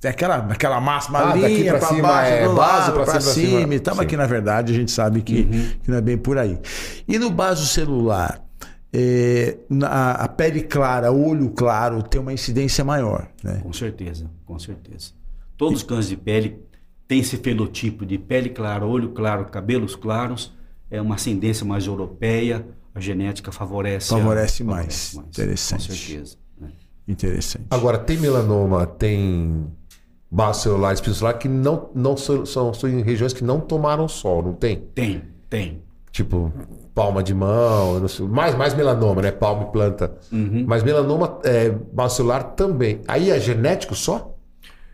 [0.00, 3.80] Tem aquela, aquela massa ah, linha para baixo, é, do lado, para cima, cima e
[3.80, 5.70] tal, mas que na verdade a gente sabe que, uhum.
[5.82, 6.58] que não é bem por aí.
[7.08, 8.43] E no baso celular,
[8.96, 13.28] é, a, a, pele clara, olho claro, tem uma incidência maior.
[13.42, 13.58] Né?
[13.60, 15.10] Com certeza, com certeza.
[15.56, 16.60] Todos os cânceres de pele
[17.08, 20.52] têm esse fenotipo de pele clara, olho claro, cabelos claros,
[20.88, 22.64] é uma ascendência mais europeia,
[22.94, 24.10] a genética favorece.
[24.10, 25.08] Favorece, a, mais.
[25.08, 25.28] favorece mais.
[25.28, 25.88] Interessante.
[25.88, 26.36] Com certeza.
[26.60, 26.68] Né?
[27.08, 27.66] Interessante.
[27.70, 29.66] Agora, tem melanoma, tem
[30.30, 34.06] base celular, espinho celular, que não, não são, são, são em regiões que não tomaram
[34.06, 34.76] sol, não tem?
[34.94, 35.82] Tem, tem.
[36.14, 36.52] Tipo,
[36.94, 39.32] palma de mão, sei, mais, mais melanoma, né?
[39.32, 40.16] Palma e planta.
[40.30, 40.64] Uhum.
[40.64, 41.74] Mas melanoma é,
[42.54, 43.00] também.
[43.08, 44.33] Aí é genético só?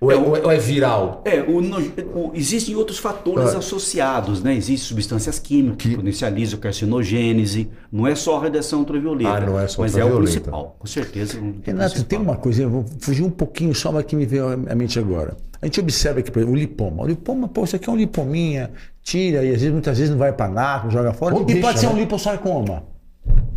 [0.01, 1.23] Ou é, é, ou é viral?
[1.27, 3.59] É, o, o, existem outros fatores ah.
[3.59, 4.55] associados, né?
[4.55, 7.71] Existem substâncias químicas que potencializam a carcinogênese.
[7.93, 9.31] Não é só a radiação ultravioleta.
[9.31, 11.39] Ah, não é só Mas é o principal, com certeza.
[11.63, 12.05] Renato, principal.
[12.09, 14.99] tem uma coisa, eu vou fugir um pouquinho só, mas que me veio à mente
[14.99, 15.37] agora.
[15.61, 17.03] A gente observa aqui, por exemplo, o lipoma.
[17.03, 18.71] O lipoma, pô, isso aqui é um lipominha,
[19.03, 21.35] tira, e às vezes, muitas vezes não vai para nada, não joga fora.
[21.35, 21.93] Ou e deixa, pode ser né?
[21.93, 22.85] um lipossarcoma.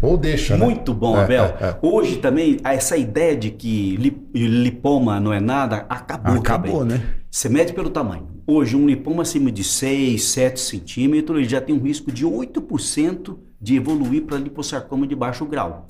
[0.01, 0.65] Ou deixa, né?
[0.65, 1.45] Muito bom, é, Abel.
[1.59, 1.77] É, é.
[1.81, 3.95] Hoje também, essa ideia de que
[4.33, 6.97] lipoma não é nada, acabou Acabou, também.
[6.97, 7.03] né?
[7.31, 8.27] Você mede pelo tamanho.
[8.45, 13.37] Hoje, um lipoma acima de 6, 7 centímetros, ele já tem um risco de 8%
[13.59, 15.87] de evoluir para lipossarcoma de baixo grau.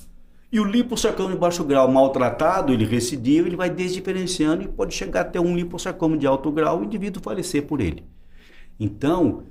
[0.52, 5.22] E o lipossarcoma de baixo grau maltratado, ele recidiva, ele vai desdiferenciando e pode chegar
[5.22, 8.04] até um lipossarcoma de alto grau e o indivíduo falecer por ele.
[8.78, 9.42] Então,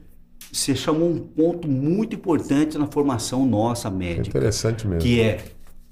[0.54, 4.38] você chamou um ponto muito importante na formação nossa médica.
[4.38, 5.02] Interessante mesmo.
[5.02, 5.40] Que é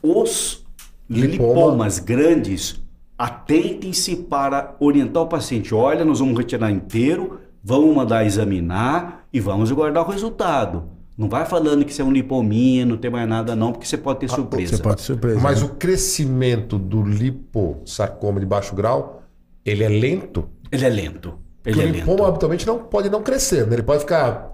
[0.03, 0.63] os
[1.09, 1.27] Lipoma.
[1.31, 2.81] lipomas grandes,
[3.17, 5.73] atentem-se para orientar o paciente.
[5.73, 10.83] Olha, nós vamos retirar inteiro, vamos mandar examinar e vamos aguardar o resultado.
[11.17, 13.97] Não vai falando que você é um lipominha, não tem mais nada não, porque você
[13.97, 14.77] pode ter ah, surpresa.
[14.77, 15.39] Você pode ter surpresa.
[15.39, 15.67] Mas né?
[15.67, 19.23] o crescimento do liposarcoma de baixo grau,
[19.65, 20.47] ele é lento?
[20.71, 21.33] Ele é lento.
[21.65, 23.73] Ele Porque é o lipoma habitualmente não pode não crescer, né?
[23.73, 24.50] Ele pode ficar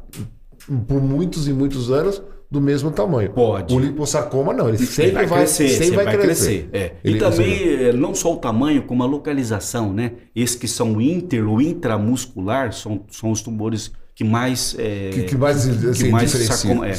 [0.88, 3.30] por muitos e muitos anos do mesmo tamanho.
[3.32, 3.76] Pode.
[3.76, 6.68] O liposarcoma não, ele sempre ele vai, vai, crescer, sempre vai, vai crescer.
[6.70, 6.70] crescer.
[6.72, 6.92] É.
[7.04, 7.94] E também seja...
[7.94, 10.14] não só o tamanho, como a localização, né?
[10.36, 15.38] Esses que são inter ou intramuscular são, são os tumores que mais é, que, que,
[15.38, 16.94] mais, assim, que mais sarcoma, é.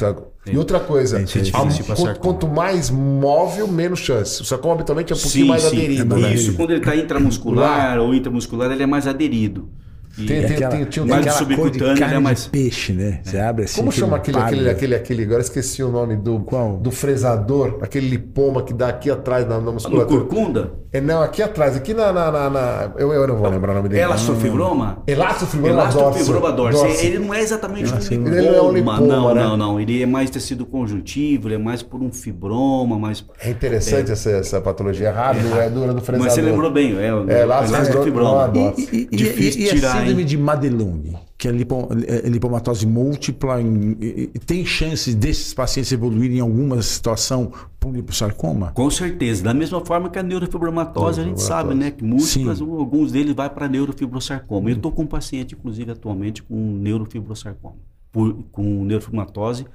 [0.47, 4.41] E outra coisa, a, quanto mais móvel, menos chance.
[4.41, 6.17] O sarcoma habitualmente é um pouquinho sim, mais sim, aderido.
[6.17, 6.35] É né?
[6.35, 9.69] Isso, quando ele está intramuscular ou intramuscular, ele é mais aderido.
[10.19, 12.19] E Tem- É tem- aquela, tem- tinha um- é mais aquela cor de carne né,
[12.19, 13.21] mas- de peixe, né?
[13.23, 13.77] Você abre assim.
[13.81, 16.77] Como chama aquele, aquele, aquele, aquele, agora esqueci o nome do, Qual?
[16.77, 20.21] do fresador, aquele lipoma que dá aqui atrás na, na No musculatura.
[20.25, 22.13] corcunda, É, não, aqui atrás, aqui na.
[22.13, 24.03] na, na- na- eu, eu não vou lembrar o nome dele.
[24.03, 27.07] elastofibroma, Elastofibroma elastofibroma dorsi.
[27.07, 28.37] Ele não é exatamente um lipoma.
[28.37, 29.43] Ele não é um lipoma, não, né?
[29.43, 29.81] não, não.
[29.81, 33.25] Ele é mais tecido conjuntivo, ele é mais por um fibroma, mais...
[33.41, 35.09] É interessante Essa, essa patologia.
[35.09, 36.25] É raro, é dura do fresador.
[36.27, 37.77] Mas você lembrou bem, é o É, elastofibroma.
[37.77, 38.49] elastofibroma.
[38.49, 38.89] Dorsi.
[38.93, 42.29] E, e, e, Difícil e, e a tirar, síndrome de Madelung, que é, lipo, é
[42.29, 47.93] lipomatose múltipla, em- e- e tem chances desses pacientes evoluírem em alguma situação para um
[47.93, 48.73] liposarcoma?
[48.73, 49.43] Com certeza.
[49.45, 51.91] Da mesma forma que a neurofibromatose, a gente sabe, né?
[51.91, 52.65] Que múltiplas, Sim.
[52.71, 54.71] alguns deles vai para neurofibrosarcoma.
[54.71, 57.77] Eu estou com um paciente, inclusive, atualmente com neurofibrosarcoma.
[58.11, 59.67] Por, com neurofibromatose,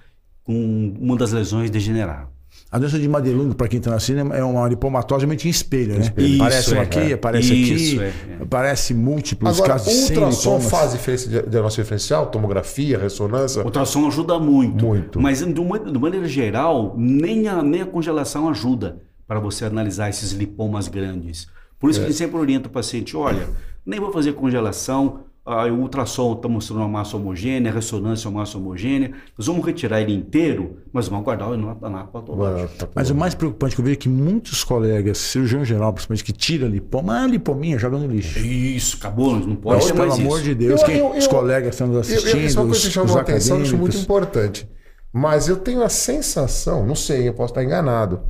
[0.44, 2.33] com uma das lesões degeneradas.
[2.74, 6.12] A doença de Madelung, para quem está na síndrome, é uma lipomatose em espelho, né?
[6.18, 7.14] Isso, aparece uma é, aqui, é.
[7.14, 8.42] aparece Isso, aqui, é, é.
[8.42, 12.26] aparece múltiplos Agora, casos ultrassom faz diferença de diagnóstico diferencial?
[12.32, 13.62] Tomografia, ressonância?
[13.62, 14.88] O ultrassom ajuda muito.
[14.88, 15.22] Muito.
[15.22, 18.98] Mas, de uma, de maneira geral, nem a, nem a congelação ajuda
[19.28, 21.48] para você analisar esses lipomas grandes.
[21.78, 23.50] Por isso que a gente sempre orienta o paciente: olha,
[23.86, 28.32] nem vou fazer congelação, ah, o ultrassom está mostrando uma massa homogênea, a ressonância é
[28.32, 32.88] uma massa homogênea, nós vamos retirar ele inteiro, mas vamos guardar o anato patológico.
[32.96, 36.32] Mas o mais preocupante que eu vejo é que muitos colegas, cirurgião geral, principalmente, que
[36.32, 38.40] tira lipoma, ah, lipominha, joga no lixo.
[38.40, 40.44] Isso, acabou, não pode Mas, ser pelo amor isso.
[40.44, 42.62] de Deus, Eu- quem- eu- os eu- colegas estão nos Eu, eu, assistindo, isso é
[42.62, 44.70] uma coisa que os, chamou os a atenção, acho muito importante.
[45.12, 48.22] Mas eu tenho a sensação, não sei, eu posso estar enganado,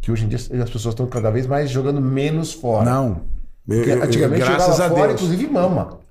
[0.00, 2.90] que hoje em dia as pessoas estão cada vez mais jogando menos fora.
[2.90, 3.20] Não.
[3.68, 5.20] Eu- Porque eu- antigamente graças jogava a fora, Deus.
[5.22, 6.01] inclusive mama.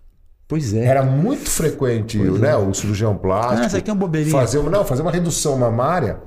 [0.52, 0.84] Pois é.
[0.84, 3.62] Era muito frequente né, o cirurgião plástico.
[3.64, 4.38] Ah, isso aqui é uma bobeirinha.
[4.38, 6.18] Fazer, não, fazer uma redução mamária.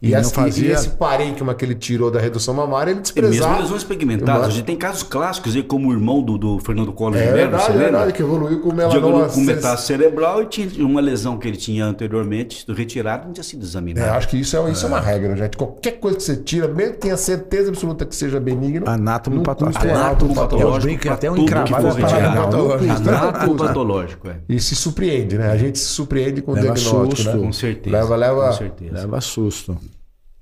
[0.00, 3.48] E, E fazia- e esse parênquima que ele tirou da redução mamária, ele E desprezava.
[3.50, 4.42] mesmo lesões pigmentadas.
[4.42, 7.18] Mas- A gente tem casos clássicos, aí, como o irmão do, do Fernando Collor É
[7.18, 9.28] de Mello, verdade, é verdade, que evoluiu com melanoma.
[9.28, 13.62] com metástase cerebral e tinha uma lesão que ele tinha anteriormente retirada não tinha sido
[13.62, 14.12] É, examinada.
[14.12, 14.88] acho que isso é, isso é.
[14.88, 15.56] uma regra, gente.
[15.56, 18.88] Qualquer coisa que você tira, mesmo que tenha certeza absoluta que seja benigno.
[18.88, 19.84] Anátomo patológico.
[19.84, 20.80] Anátomo patológico.
[20.82, 21.90] Brinco até um encravado é.
[21.90, 24.36] Não custa, Anátomo patológico, é.
[24.48, 25.50] E se surpreende, né?
[25.50, 27.36] A gente se surpreende com o diagnóstico, susto.
[27.36, 27.42] né?
[27.42, 27.96] Com certeza.
[27.96, 28.46] Leva, leva.
[28.46, 28.92] Com certeza.
[28.94, 29.76] Leva susto.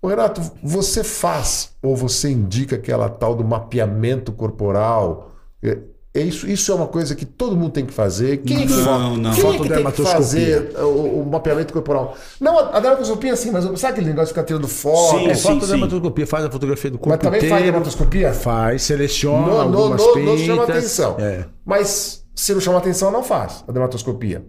[0.00, 5.32] Ô, Renato, você faz ou você indica aquela tal do mapeamento corporal?
[5.62, 5.78] É,
[6.14, 8.38] é isso, isso é uma coisa que todo mundo tem que fazer.
[8.38, 9.30] Quem, é que- Não, não.
[9.30, 10.12] quem é que tem que Fotodermatoscopia.
[10.12, 12.16] fazer o, o mapeamento corporal?
[12.40, 15.18] Não, a a dermatoscopia sim, mas sabe aquele negócio de ficar tirando foto?
[15.18, 15.42] Sim, É sim.
[15.42, 17.54] foto dermatoscopia, faz a fotografia do corpo Mas também inteiro.
[17.54, 18.32] faz dermatoscopia?
[18.32, 20.40] Faz, seleciona No, algumas no, pintas.
[20.40, 21.16] no chama atenção.
[21.18, 21.44] É.
[21.64, 24.44] Mas se não chama atenção, não faz a dermatoscopia.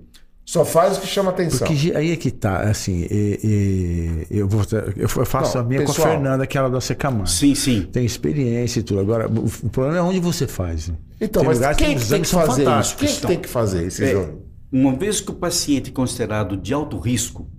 [0.49, 1.67] Só faz o que chama atenção.
[1.67, 4.61] Porque aí é que tá, assim, e- e- eu, vou,
[4.95, 6.07] eu faço Não, a minha com pessoal.
[6.07, 7.27] a Fernanda, que ela é da Secamar.
[7.27, 7.81] Sim, sim.
[7.91, 9.01] Tem experiência e tudo.
[9.01, 10.87] Agora, o, o problema é onde você faz.
[10.87, 10.95] né?
[11.19, 12.95] Então, Tem mas lugares quem os que tem que fazer isso?
[12.95, 14.37] Quem que tem que fazer esse É, exame?
[14.71, 17.49] uma vez que o paciente é considerado de alto risco,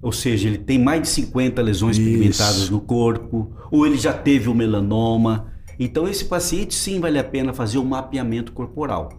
[0.00, 2.06] ou seja, ele tem mais de 50 lesões Isso.
[2.08, 7.24] pigmentadas no corpo, ou ele já teve o melanoma, então esse paciente sim vale a
[7.24, 9.10] pena fazer o mapeamento corporal.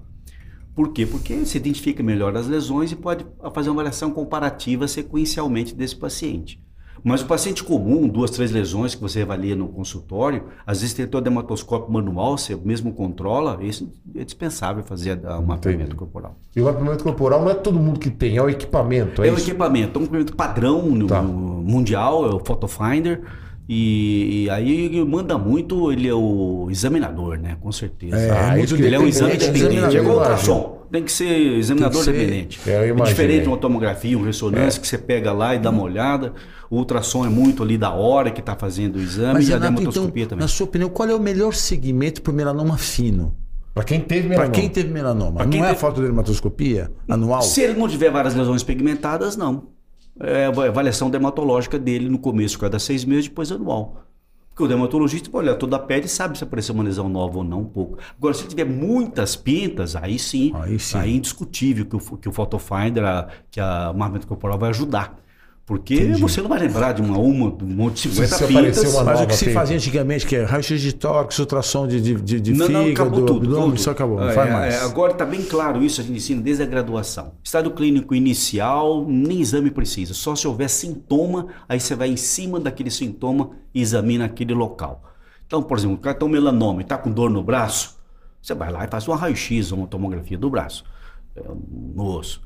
[0.75, 1.05] Por quê?
[1.05, 6.59] Porque você identifica melhor as lesões e pode fazer uma avaliação comparativa sequencialmente desse paciente.
[7.03, 11.05] Mas o paciente comum, duas, três lesões que você avalia no consultório, às vezes tem
[11.05, 16.35] todo dermatoscópio manual, você mesmo controla, isso é dispensável fazer o mapeamento corporal.
[16.55, 19.21] E o mapeamento corporal não é todo mundo que tem, é o equipamento.
[19.21, 19.47] É, É um isso?
[19.49, 21.21] equipamento, é um equipamento padrão no, Tá.
[21.21, 23.21] no mundial, é o Photo Finder.
[23.67, 27.57] E, e aí manda muito, ele é o examinador, né?
[27.59, 28.15] Com certeza.
[28.15, 29.97] É, Ah, muito ele é um exame dependente.
[29.97, 30.75] É igual ultrassom.
[30.91, 32.59] Tem que ser examinador que ser- dependente.
[32.67, 35.81] É, É diferente de uma tomografia, uma ressonância, que você pega lá e dá uma
[35.81, 36.33] olhada.
[36.69, 39.55] O ultrassom é muito ali da hora que está fazendo o exame Mas, e a
[39.55, 40.41] Renato, então, dermatoscopia também.
[40.43, 43.35] na sua opinião, qual é o melhor segmento para o melanoma fino?
[43.73, 44.53] Para quem teve Para melanoma.
[44.53, 45.37] quem teve melanoma?
[45.37, 47.41] Pra quem não é a teve- fotodermatoscopia anual?
[47.41, 49.74] Se ele não tiver várias lesões pigmentadas, não.
[50.19, 54.03] É a avaliação dermatológica dele no começo, cada seis meses, depois anual.
[54.49, 57.39] Porque o dermatologista vai olhar toda a pele e sabe se apareceu uma lesão nova
[57.39, 57.97] ou não, um pouco.
[58.17, 60.97] Agora, se tiver muitas pintas, aí sim, Aí sim.
[60.97, 65.19] é indiscutível que o, que o Photofinder, a- que a mapeamento corporal vai ajudar.
[65.65, 68.93] Porque você não vai lembrar de uma, uma, de um monte de 50 Se pintas.
[68.93, 72.13] uma Mas o que se fazia antigamente, que é raio-x de tórax, ultrassom de, de,
[72.21, 73.37] de, de Não, não, fígado, acabou tudo.
[73.47, 73.81] abdômen, tudo.
[73.81, 74.83] só acabou, não É, faz é, mais.
[74.83, 77.31] agora está bem claro isso, a gente ensina desde a graduação.
[77.43, 80.13] Estado clínico inicial, nem exame precisa.
[80.13, 85.01] Só se houver sintoma, aí você vai em cima daquele sintoma e examina aquele local.
[85.47, 87.97] Então, por exemplo, o cara tem um melanoma e está com dor no braço,
[88.39, 90.83] você vai lá e faz uma raio-x, uma tomografia do braço,
[91.35, 91.41] é,
[91.95, 92.39] no osso.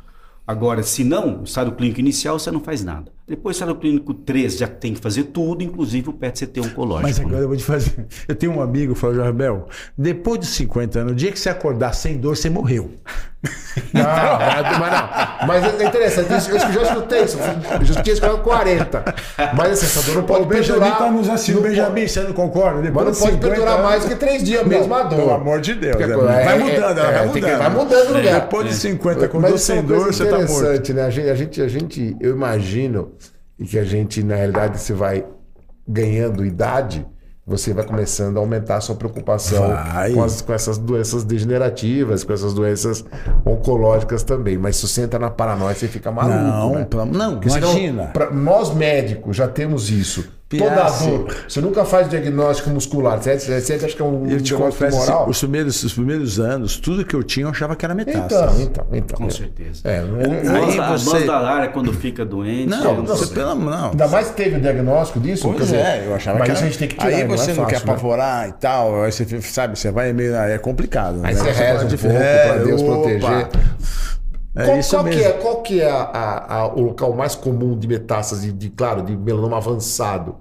[0.49, 3.11] Agora, se não, estado clínico inicial, você não faz nada.
[3.27, 7.07] Depois, estado clínico 3, já tem que fazer tudo, inclusive o PET-CT oncológico.
[7.07, 7.25] Mas né?
[7.25, 8.07] agora eu vou te fazer.
[8.27, 11.93] Eu tenho um amigo, falou, Jarbel, depois dos 50 anos, o dia que você acordar
[11.93, 12.89] sem dor, você morreu.
[13.93, 15.47] Não, mas, mas não.
[15.47, 17.37] Mas é interessante, isso, eu já escutei isso.
[17.79, 19.03] Eu já tinha escutado 40.
[19.55, 20.97] Mas assim, essa dor não pode O Benjamin perdurar.
[20.97, 21.55] tá nos assistindo.
[21.55, 22.75] não Benjamin, você não concorda?
[22.75, 25.15] Mas Depois não de pode 50 perdurar mais que três dias mesmo a dor.
[25.19, 25.95] Pelo amor de Deus.
[25.95, 26.13] Porque, né?
[26.13, 27.57] é, vai é, mudando, ela é, vai tem que- mudando.
[27.59, 28.41] vai mudando o lugar.
[28.41, 30.51] Depois de 50, com Mas dor isso é sem dor, você tá morto.
[30.51, 31.03] interessante, né?
[31.05, 33.13] A gente, a gente, a gente, eu imagino
[33.57, 35.23] e que a gente, na realidade, você vai
[35.87, 37.05] ganhando idade,
[37.49, 39.63] você vai começando a aumentar a sua preocupação
[40.13, 43.03] com, as- com essas doenças degenerativas, com essas doenças
[43.45, 44.57] oncológicas também.
[44.57, 46.37] Mas se você entra na paranoia, você fica maluco.
[46.37, 46.87] Não, né?
[47.17, 48.03] não, Porque senão, imagina.
[48.07, 50.29] pra- nós médicos já temos isso.
[50.57, 51.07] Toda Piace.
[51.07, 51.35] dor.
[51.47, 53.21] Você nunca faz diagnóstico muscular.
[53.21, 55.21] Você, você, acha que é um Eu te confesso, moral?
[55.21, 58.13] assim, os primeiros, os primeiros anos, tudo que eu tinha, eu achava que era Então,
[58.13, 58.63] metástase.
[58.63, 59.17] então, então.
[59.17, 59.81] Com certeza.
[59.83, 62.65] É, não é- Nós, Aí da- você- da área, quando fica doente.
[62.67, 63.91] Não, eu você pelo não.
[63.91, 65.43] Ainda mais que teve o diagnóstico disso.
[65.49, 66.59] quer Pois dizer, é, eu achava mas que era...
[66.59, 67.07] a gente tem que tirar.
[67.09, 67.93] Aí não é você não, quer fácil, né?
[67.93, 70.33] apavorar e tal, aí você sabe, você vai meio.
[70.35, 71.19] É complicado.
[71.23, 71.39] Aí né?
[71.43, 72.91] você reza um pouco É, pra Deus opa.
[72.95, 73.47] proteger.
[74.59, 75.23] É qual, isso qual que mesmo.
[75.23, 79.01] é, qual que é a- a- a- o local mais comum de metástase, de, claro,
[79.03, 80.35] de melanoma avançado?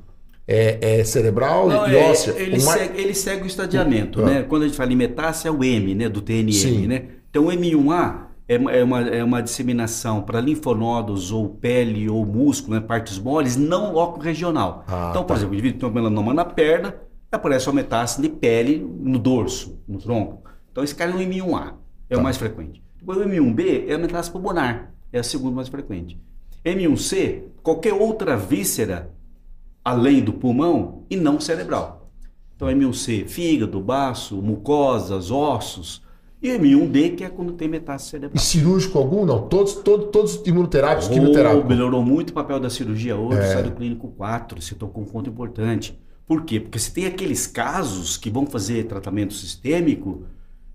[0.46, 2.32] É, é cerebral Não, e é, óssea?
[2.38, 4.24] ele, mais- segue, ele segue o estadiamento, Ah.
[4.26, 4.42] né?
[4.48, 6.08] Quando a gente fala em metástase, é o M, né?
[6.08, 6.86] Do TNM, Sim.
[6.86, 7.04] né?
[7.28, 12.24] Então, o M1A é, uma- é uma, é uma disseminação para linfonodos ou pele ou
[12.24, 12.80] músculo, né?
[12.80, 14.84] partes moles, não loco regional.
[14.88, 15.34] Ah, então, por tá.
[15.34, 16.94] exemplo, o indivíduo tem um melanoma na perna,
[17.30, 20.42] aparece uma metástase de pele no dorso, no tronco.
[20.72, 21.74] Então, esse cara é o M1A,
[22.08, 22.20] é Tá.
[22.20, 22.82] o mais frequente.
[23.08, 26.18] O M1B é a metástase pulmonar, é a segunda mais frequente.
[26.62, 29.10] M1C, qualquer outra víscera
[29.82, 32.10] além do pulmão e não cerebral.
[32.54, 36.02] Então, M1C, fígado, baço, mucosas, ossos.
[36.42, 38.44] E M1D, que é quando tem metástase E cerebral.
[38.44, 39.24] cirúrgico algum?
[39.24, 39.48] Não.
[39.48, 41.66] Todos, todos, todos imunoterápicos, Oh, quimioterápicos.
[41.68, 43.52] melhorou muito o papel da cirurgia hoje, É.
[43.54, 45.98] sai do clínico 4, você tocou um ponto importante.
[46.26, 46.60] Por quê?
[46.60, 50.24] Porque se tem aqueles casos que vão fazer tratamento sistêmico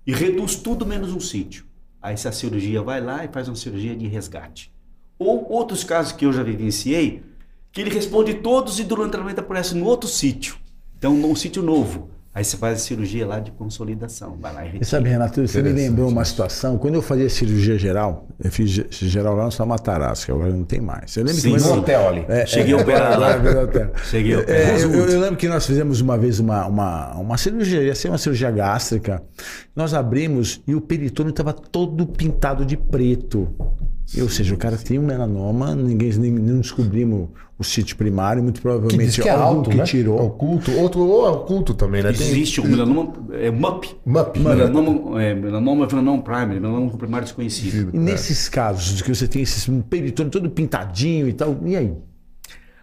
[0.08, 1.66] e reduz tudo menos um sítio.
[2.04, 4.70] Aí se a cirurgia vai lá e faz uma cirurgia de resgate.
[5.18, 7.24] Ou outros casos que eu já vivenciei,
[7.72, 10.58] que ele responde todos e durante o tratamento aparece no outro sítio.
[10.98, 12.10] Então, num sítio novo.
[12.36, 14.36] Aí você faz a cirurgia lá de consolidação.
[14.42, 14.86] Vai lá e retira.
[14.86, 16.80] sabe, Renato, você me lembrou uma situação.
[16.80, 20.52] Quando eu fazia cirurgia geral, eu fiz ge- geral lá no São Matarazzo, que agora
[20.52, 21.16] não tem mais.
[21.16, 21.70] Eu lembro Sim, que sim.
[21.70, 22.26] No hotel ali.
[22.28, 23.34] É, Cheguei é, a operar lá.
[24.04, 27.84] Cheguei a É, eu- eu lembro que nós fizemos uma vez uma, uma, uma cirurgia,
[27.84, 29.22] ia ser uma cirurgia gástrica.
[29.76, 33.48] Nós abrimos e o peritônio estava todo pintado de preto.
[34.22, 38.58] Ou seja, o cara tinha um melanoma, ninguém, nem- não descobrimos o sítio primário, muito
[38.58, 39.84] Que provavelmente diz que é alto, que né?
[39.86, 40.20] tirou.
[40.20, 40.72] É oculto.
[40.74, 42.12] Outro, ou é oculto também, né?
[42.14, 43.96] Tem- Existe o melanoma, é MUP.
[44.06, 44.40] MUP.
[44.40, 47.90] Melanoma, é, melanoma, melanoma primary, melanoma primário desconhecido.
[47.94, 51.94] E nesses casos de que você tem esse peritônio todo pintadinho e tal, e aí?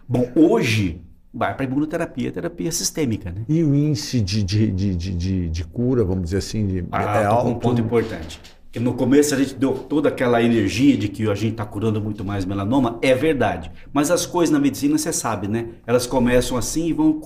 [0.07, 1.01] Bom, hoje
[1.33, 3.43] vai para imunoterapia, terapia sistêmica, né?
[3.47, 7.21] E o índice de, de, de, de, de- de cura, vamos dizer assim, de, Ah,
[7.21, 7.47] é alto?
[7.47, 8.41] um ponto importante.
[8.71, 11.99] Que no começo a gente deu toda aquela energia de que a gente está curando
[11.99, 13.69] muito mais melanoma, é verdade.
[13.91, 15.69] Mas as coisas na medicina, você sabe, né?
[15.85, 17.19] Elas começam assim e vão,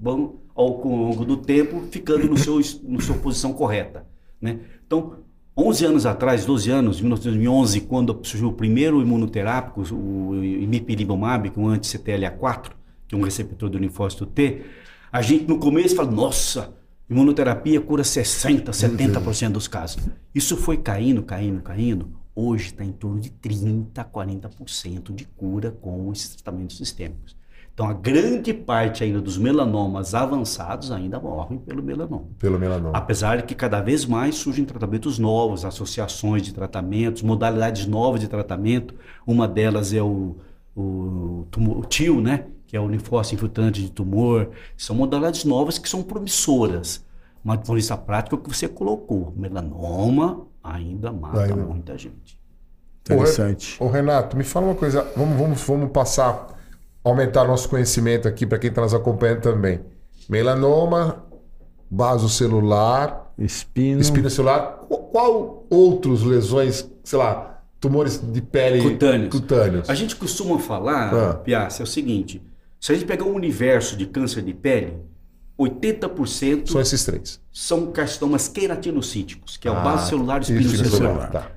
[0.00, 4.06] vão ao longo do tempo ficando no seu, no sua posição correta,
[4.40, 4.60] né?
[4.86, 5.18] Então,
[5.58, 11.58] 11 anos atrás, 12 anos, em 1911, quando surgiu o primeiro imunoterápico, o imipilimumab, que
[11.58, 12.70] é um anti-CTLA4,
[13.08, 14.62] que é um receptor do linfócito T,
[15.10, 16.74] a gente no começo fala, nossa,
[17.08, 19.98] imunoterapia cura 60, 70% dos casos.
[20.34, 22.08] Isso foi caindo, caindo, caindo.
[22.34, 27.34] Hoje está em torno de 30, 40% de cura com esses tratamentos sistêmicos.
[27.72, 32.24] Então, a grande parte ainda dos melanomas avançados ainda morrem pelo melanoma.
[32.38, 32.96] Pelo melanoma.
[32.96, 38.28] Apesar de que cada vez mais surgem tratamentos novos, associações de tratamentos, modalidades novas de
[38.28, 38.94] tratamento.
[39.26, 40.36] Uma delas é o,
[40.74, 42.46] o, tumo- o TIL, né?
[42.66, 44.50] Que é o linfócito infiltrante de tumor.
[44.76, 47.04] São modalidades novas que são promissoras.
[47.44, 49.32] Mas, por isso, a prática é o que você colocou.
[49.36, 51.54] Melanoma ainda mata Ainda.
[51.56, 52.38] muita gente.
[53.08, 53.76] Interessante.
[53.80, 55.06] Ô Renato, me fala uma coisa.
[55.16, 56.48] Vamos, vamos, vamos passar,
[57.04, 59.80] aumentar nosso conhecimento aqui para quem está nos acompanhando também.
[60.28, 61.24] Melanoma,
[61.88, 64.00] vaso celular, Espino.
[64.00, 64.78] espina celular.
[64.88, 69.30] Qual, qual outros lesões, sei lá, tumores de pele Cutâneos.
[69.30, 69.88] cutâneos?
[69.88, 71.34] A gente costuma falar, Ah.
[71.34, 72.42] Piazza, é o seguinte:
[72.86, 74.96] se a gente pegar um universo de câncer de pele,
[75.58, 77.42] 80% São esses três.
[77.50, 81.28] são carcinomas queratinocíticos, que é o Ah, base celular do espino celular.
[81.32, 81.50] Tá.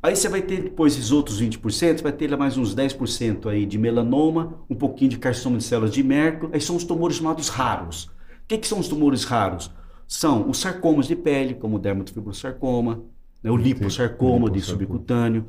[0.00, 3.76] Aí você vai ter depois esses outros 20%, vai ter mais uns 10% aí de
[3.76, 8.04] melanoma, um pouquinho de carcinoma de células de Merkel, aí são os tumores chamados raros.
[8.04, 8.10] O
[8.46, 9.72] que, que são os tumores raros?
[10.06, 13.02] São os sarcomas de pele, como o dermatofibrosarcoma,
[13.42, 15.44] né, o liposarcoma de subcutâneo,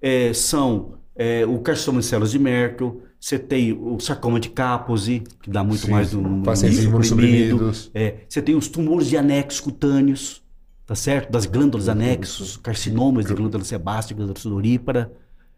[0.00, 5.24] é, são é, o carcinoma de células de Merkel, você tem o sarcoma de Kaposi,
[5.42, 7.56] que dá muito Sim, mais do no Pacientes imunossuprimido.
[7.56, 7.90] imunossuprimidos.
[7.92, 10.44] É, você tem os tumores de anexos cutâneos,
[10.86, 11.32] tá certo?
[11.32, 15.12] Das glândulas anexos, carcinomas de glândula sebácea, glândula sudorípara,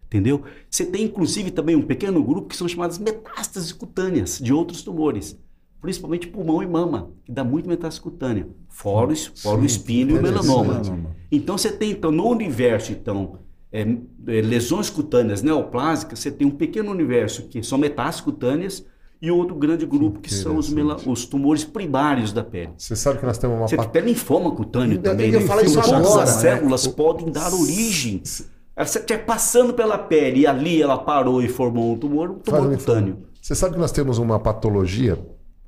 [0.06, 0.42] entendeu?
[0.70, 5.38] Você tem inclusive também um pequeno grupo que são chamadas metástases cutâneas de outros tumores,
[5.78, 10.22] principalmente pulmão e mama, que dá muito metástase cutânea, fora, fora o espinho e o
[10.22, 10.72] melanoma.
[10.78, 11.16] melanoma.
[11.30, 13.38] Então você tem então no universo então
[13.72, 18.84] é, é, lesões cutâneas neoplásicas, você tem um pequeno universo que são metástases cutâneas
[19.22, 20.72] e outro grande grupo que são os,
[21.06, 22.70] os tumores primários da pele.
[22.78, 25.30] Você sabe que nós temos uma Você pat- tem linfoma cutâneo Eu- também.
[25.30, 25.46] eu né?
[25.46, 26.40] falar isso Todas agora, as né?
[26.40, 28.22] células O- podem dar origem.
[28.24, 32.44] Você estiver passando pela pele e ali ela parou e formou um tumor, um Faz
[32.62, 33.18] tumor um cutâneo.
[33.42, 35.18] Você sabe que nós temos uma patologia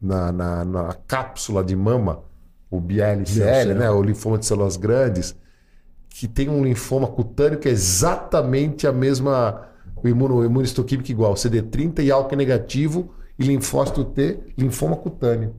[0.01, 2.21] na, na, na cápsula de mama,
[2.71, 3.91] o BLCL, né?
[3.91, 5.37] O linfoma de células grandes,
[6.15, 9.63] que tem um linfoma cutâneo que é exatamente a mesma,
[9.97, 10.45] o imuno,
[11.09, 15.55] igual, CD30 e álcool negativo e linfócito T, linfoma cutâneo.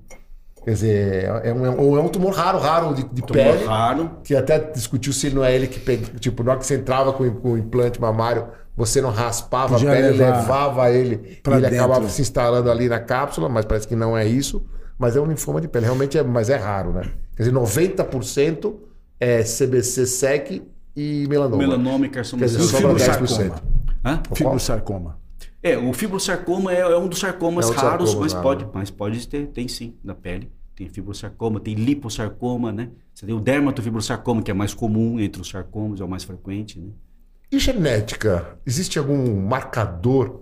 [0.64, 3.66] Quer dizer, é um, é um, é um tumor raro, raro de, de Tumor pele
[3.66, 4.12] raro.
[4.24, 7.12] que até discutiu se não é ele que pega, tipo, na hora que você entrava
[7.12, 11.58] com, com o implante mamário, você não raspava Podia a pele, levava ele pra e
[11.58, 11.86] ele dentro.
[11.86, 14.66] acabava se instalando ali na cápsula, mas parece que não é isso.
[14.98, 17.02] Mas é um linfoma de pele, realmente é, mas é raro, né?
[17.36, 18.74] Quer dizer, 90%
[19.24, 20.62] é CBC, SEC
[20.96, 21.58] e melanoma.
[21.58, 23.14] Melanoma e Quer carcinoma dizer, sobra celular.
[23.14, 23.56] fibrosarcoma?
[23.56, 23.64] 10%.
[24.06, 24.24] Hã?
[24.36, 25.20] Fibrosarcoma.
[25.62, 28.68] É, o fibrosarcoma é, é um dos sarcomas É um raros, sarcomas mas raros, pode,
[28.74, 30.52] mas pode ter, tem sim, na pele.
[30.76, 32.90] Tem fibrosarcoma, tem liposarcoma, né?
[33.14, 36.80] Você tem o dermatofibrosarcoma, que é mais comum entre os sarcomas, é o mais frequente,
[36.80, 36.90] né?
[37.52, 38.58] E genética?
[38.66, 40.42] Existe algum marcador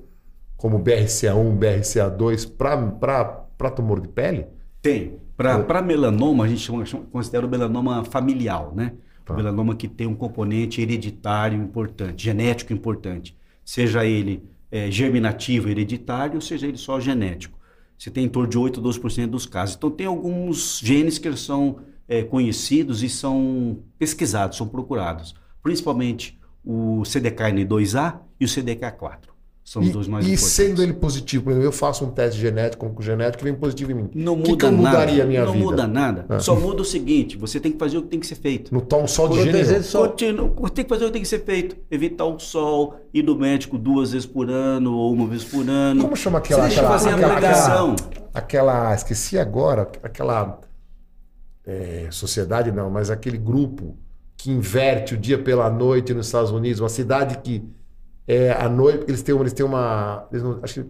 [0.55, 4.47] como BRCA1, BRCA2 para tumor de pele?
[4.81, 5.19] Tem.
[5.37, 8.93] Para melanoma, a gente chama, considera o melanoma familiar, né?
[9.27, 13.37] O melanoma que tem um componente hereditário importante, genético importante.
[13.63, 17.57] Seja ele eh, germinativo hereditário, seja ele só genético.
[17.97, 19.75] Você tem em torno de 8 a 12% dos casos.
[19.75, 21.77] Então, tem alguns genes que são
[22.07, 25.35] eh, conhecidos e são pesquisados, são procurados.
[25.61, 29.30] Principalmente o CDKN2A e o CDK4.
[29.71, 30.53] São os E, dois mais e importantes.
[30.53, 33.91] sendo ele positivo, por exemplo, eu faço um teste genético com genético e vem positivo
[33.91, 34.09] em mim.
[34.13, 34.89] Não muda que, que eu nada.
[34.89, 35.63] mudaria a minha não vida?
[35.65, 36.25] muda nada.
[36.27, 36.39] Ah.
[36.41, 38.73] Só muda o seguinte: você tem que fazer o que tem que ser feito.
[38.73, 39.81] No tom sol de gênero.
[39.81, 40.09] sol.
[40.09, 41.77] Continua, tem que fazer o que tem que ser feito.
[41.89, 46.01] Evitar o sol, ir do médico duas vezes por ano ou uma vez por ano.
[46.01, 46.63] Como chama aquela.
[46.63, 47.95] Você deixa aquela, fazer a aquela, aplicação.
[48.33, 49.89] aquela, aquela- Esqueci agora.
[50.03, 50.59] Aquela.
[51.65, 53.95] é, sociedade não, mas aquele grupo
[54.35, 57.63] que inverte o dia pela noite nos Estados Unidos, uma cidade que
[58.27, 60.27] é à noite, eles têm, eles têm uma.
[60.31, 60.89] eles não- acho que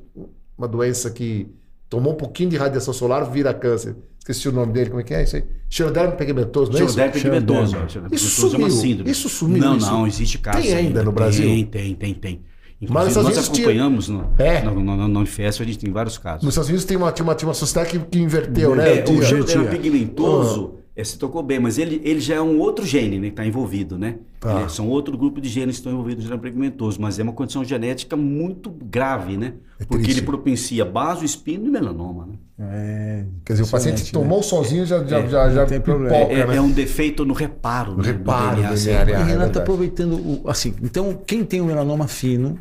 [0.58, 1.48] uma doença que
[1.90, 3.96] tomou um pouquinho de radiação solar, vira câncer.
[4.20, 5.44] Esqueci o nome dele, como é que é isso aí?
[5.68, 6.88] Xeroderma pigmentoso, não é?
[6.88, 7.20] Xeroderma.
[7.20, 8.70] Xeroderma Isso é sumiu.
[8.70, 9.12] síndrome.
[9.12, 9.92] Isso sumiu, Não, isso.
[9.92, 10.62] não, existe caso.
[10.62, 11.44] Tem ainda no Brasil?
[11.46, 12.42] Tem, tem, tem, tem.
[12.82, 14.62] Mas Inclusive, nos nós Unidos tinha- acompanhamos no, É.
[14.64, 16.44] no, no, no, no Unifesp, a gente tem vários casos.
[16.44, 18.98] Nos Estados Unidos tem uma, tinha uma, tinha uma sociedade que, que inverteu, né?
[18.98, 22.58] É, Tinha- o xeroderma pigmentoso, é, você tocou bem, mas ele, ele já é um
[22.60, 24.16] outro gene né, que está envolvido, né?
[24.40, 24.62] Tá.
[24.62, 27.34] Ele- são outro grupo de genes que estão envolvidos no xeroderma pigmentoso, mas é uma
[27.34, 29.54] condição genética muito grave, né?
[29.80, 30.20] É Porque triste.
[30.20, 32.34] ele propicia baso, espino e melanoma, né?
[32.60, 34.10] É, Quer dizer, o paciente né?
[34.12, 36.16] tomou sozinho já, já, já, já não tem problema.
[36.16, 36.56] pipoca, É, né?
[36.58, 39.04] é um defeito no reparo, né, reparo do DNA.
[39.06, 39.20] DNA.
[39.20, 40.44] É E Renato, aproveitando o.
[40.50, 42.60] Assim, então, quem tem o melanoma fino,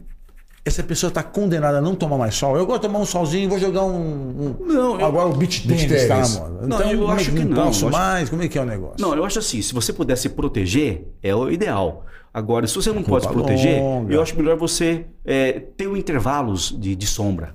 [0.64, 2.56] essa pessoa está condenada a não tomar mais sol.
[2.56, 3.96] Eu gosto de tomar um solzinho, vou jogar um.
[3.98, 6.66] um- Não, eu- Agora o beach Beach tennis está na moda.
[6.66, 8.28] Não, Então, eu como é acho que não, posso eu acho- mais?
[8.30, 8.96] Como é que é o negócio?
[9.00, 12.04] Não, eu acho assim, se você puder se proteger, é o ideal.
[12.32, 14.14] Agora, se você não pode se proteger, longa.
[14.14, 17.54] eu acho melhor você é, ter um intervalos de, de sombra.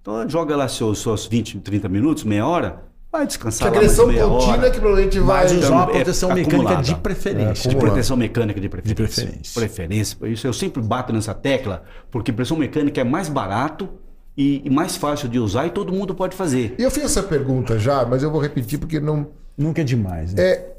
[0.00, 2.84] Então, joga lá seus, seus 20, 30 minutos, meia hora,
[3.16, 4.70] vai Que descansar a lá mais agressão meia contínua hora.
[4.70, 5.42] que provavelmente vai.
[5.42, 6.82] Mas usar então, uma é proteção mecânica acumulada.
[6.82, 7.68] de preferência.
[7.68, 8.94] É, De proteção mecânica de preferência.
[8.94, 9.60] De preferência.
[9.60, 10.26] Preferência.
[10.28, 13.88] Isso eu sempre bato nessa tecla, porque pressão mecânica é mais barato
[14.36, 16.74] e, e mais fácil de usar e todo mundo pode fazer.
[16.78, 19.26] E eu fiz essa pergunta já, mas eu vou repetir porque não.
[19.56, 20.42] Nunca é demais, né?
[20.42, 20.72] É.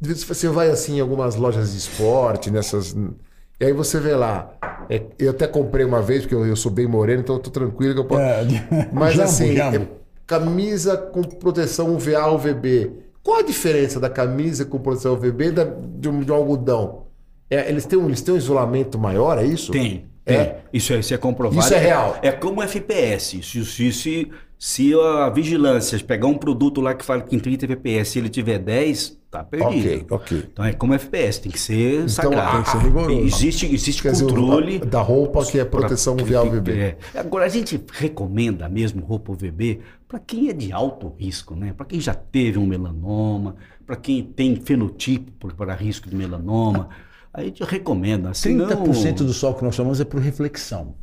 [0.00, 2.94] Você vai assim em algumas lojas de esporte, nessas.
[3.58, 4.50] E aí você vê lá.
[4.90, 7.50] é, eu até comprei uma vez, porque eu, eu sou bem moreno, então eu tô
[7.50, 8.20] tranquilo que eu posso.
[8.20, 8.44] É,
[8.92, 9.76] Mas jambo, assim, jambo.
[9.76, 9.88] é
[10.26, 12.92] camisa com proteção UVA UVB.
[13.22, 17.06] Qual a diferença da camisa com proteção UVB da, de, um, de um algodão?
[17.48, 19.72] É, eles, têm um, eles têm um isolamento maior, é isso?
[19.72, 20.06] Tem.
[20.24, 20.44] É?
[20.44, 20.54] tem.
[20.72, 21.60] Isso, é, isso é comprovado.
[21.60, 22.18] Isso é real.
[22.22, 23.42] É como FPS.
[23.42, 28.18] Se, se, se, a vigilância pegar um produto lá que fala que em 30 FPS
[28.18, 30.06] ele tiver 10, tá perdido.
[30.14, 30.48] Ok, ok.
[30.52, 32.52] Então é como FPS, tem que ser sagrado.
[32.52, 33.20] tem que ser rigoroso.
[33.20, 34.78] Existe, existe Quer dizer, controle.
[34.78, 36.72] da roupa que é proteção pra- UVA UVB.
[36.72, 36.96] É.
[37.14, 41.74] Agora, a gente recomenda mesmo roupa UVB para quem é de alto risco, né?
[41.76, 46.88] Para quem já teve um melanoma, para quem tem fenotipo para risco de melanoma.
[47.32, 48.32] A gente recomenda.
[48.32, 50.94] Senão, 30% do sol que nós tomamos é por reflexão.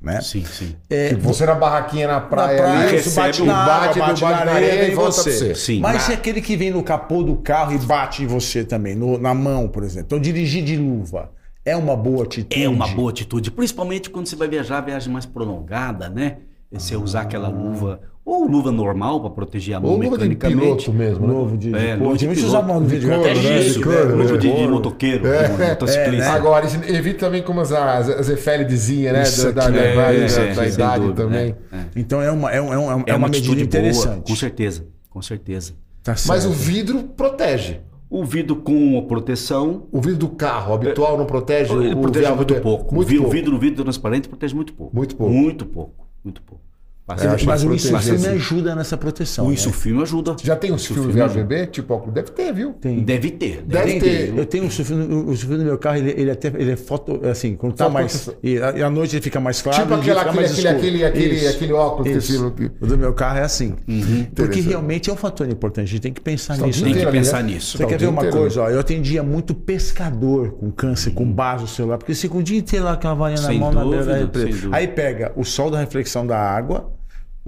[0.00, 0.20] Né?
[0.20, 0.74] Sim, sim.
[0.88, 4.20] É, Tipo, você na barraquinha na praia, praia, ali, isso, bate na água, bate, bate
[4.22, 5.22] bate na areia, e volta você.
[5.30, 5.54] pra você.
[5.54, 5.80] Sim.
[5.80, 8.94] Mas se é aquele que vem no capô do carro e bate em você também,
[8.94, 10.06] no- na mão, por exemplo.
[10.06, 11.30] Então, dirigir de luva
[11.64, 12.62] é uma boa atitude.
[12.64, 16.38] É uma boa atitude, principalmente quando você vai viajar, viagem mais prolongada, né?
[16.72, 20.60] Você usar aquela luva, ou luva normal para proteger a mão Ou luva de mecanicamente.
[20.84, 21.32] piloto mesmo, né?
[21.32, 22.84] Novo de, É, de, luva de piloto.
[22.86, 23.34] de De couro, Até né?
[23.40, 24.38] gesso, De couro, luva né?
[24.38, 25.48] de, de motoqueiro, É.
[25.48, 26.30] de motociclista.
[26.30, 29.22] Agora, evita também como as, as, as efélidezinhas, né?
[29.22, 31.54] Isso Da, da, é, da- é, da sem idade dúvida, também.
[31.72, 31.84] é, é.
[31.96, 34.28] Então é uma, é, um- é, um- é É uma, uma medida atitude boa, interessante.
[34.30, 35.72] com certeza, com certeza.
[36.02, 37.80] Tá Mas o vidro protege.
[38.08, 41.72] O vidro com proteção, O vidro do carro habitual não protege?
[41.72, 42.92] ele protege muito pouco.
[42.94, 44.96] Muito o vidro, o vidro transparente protege muito pouco.
[44.96, 45.32] Muito pouco.
[45.32, 46.64] Muito pouco, muito pouco.
[47.10, 49.44] Passa- É, Mas que o ajuda nessa proteção.
[49.46, 49.54] o né?
[49.54, 50.36] insufilme ajuda.
[50.42, 51.66] Já tem Insufilme viável bebê?
[51.66, 52.14] Tipo, óculos?
[52.14, 52.72] deve ter, viu?
[52.74, 53.02] Tem.
[53.02, 53.62] Deve ter.
[53.66, 54.34] Deve Tem, ter.
[54.38, 57.20] Eu tenho um insufilme, o insufilme no meu carro, ele, ele até ele é foto,
[57.26, 58.30] assim, quando tá Foto- mais.
[58.42, 59.82] E a, e à noite ele fica mais claro.
[59.82, 62.46] Tipo aquela- aquele- aquele- aquele- Isso, aquele óculos que isso.
[62.46, 62.70] aqui.
[62.80, 63.70] O do meu carro é assim.
[63.72, 63.92] Porque
[64.28, 64.68] Interessante.
[64.68, 65.86] realmente é um fator importante.
[65.86, 66.78] A gente tem que pensar o nisso.
[66.80, 67.52] Tem que inteiro ali, pensar né?
[67.54, 67.76] nisso.
[67.76, 68.62] Você o quer ver uma coisa?
[68.62, 71.14] Ó, eu atendia muito pescador com câncer, Uhum.
[71.16, 73.52] com base no celular, porque você fica o dia inteiro lá com a varinha na
[73.54, 74.76] mão, na beira da.
[74.76, 76.92] Aí pega o sol da reflexão da água,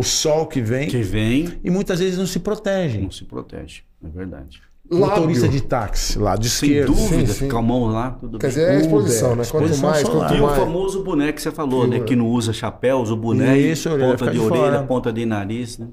[0.03, 3.03] o sol que vem, Que vem, e muitas vezes não se protegem.
[3.03, 3.83] não se protege.
[4.05, 4.61] É verdade.
[4.91, 5.61] Motorista Lábio.
[5.61, 6.93] de táxi, lado Sem esquerdo.
[6.95, 7.63] dúvida, sim, sim.
[7.63, 8.57] mão lá, tudo Quer bem.
[8.57, 9.51] dizer, é a exposição, Uber, né?
[9.51, 10.59] Quanto exposição mais, quanto E o mais.
[10.59, 12.01] famoso boné que você falou, né?
[12.01, 14.83] Que não usa chapéu, usa o boné, Isso, ponta de de orelha, fora.
[14.83, 15.89] ponta de nariz, né?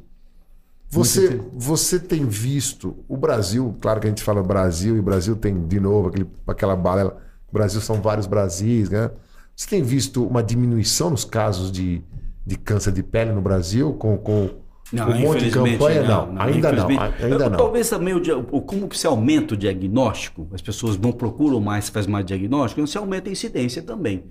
[0.92, 5.36] Você, você tem visto o Brasil, claro que a gente fala Brasil, e o Brasil
[5.36, 7.16] tem, de novo, aquele, aquela balela.
[7.50, 9.12] O Brasil são vários Brasis, né?
[9.56, 12.02] Você tem visto uma diminuição nos casos de,
[12.50, 14.50] de câncer de pele no Brasil com, com,
[14.92, 16.02] com um monte de campanha?
[16.04, 16.90] Não, ainda não.
[16.90, 17.24] infelizmente.
[17.24, 17.58] Ainda Eu- não.
[17.58, 22.08] Talvez também o, como se aumenta o diagnóstico, as pessoas não procuram mais, se faz
[22.08, 24.24] mais diagnóstico, se aumenta a incidência também.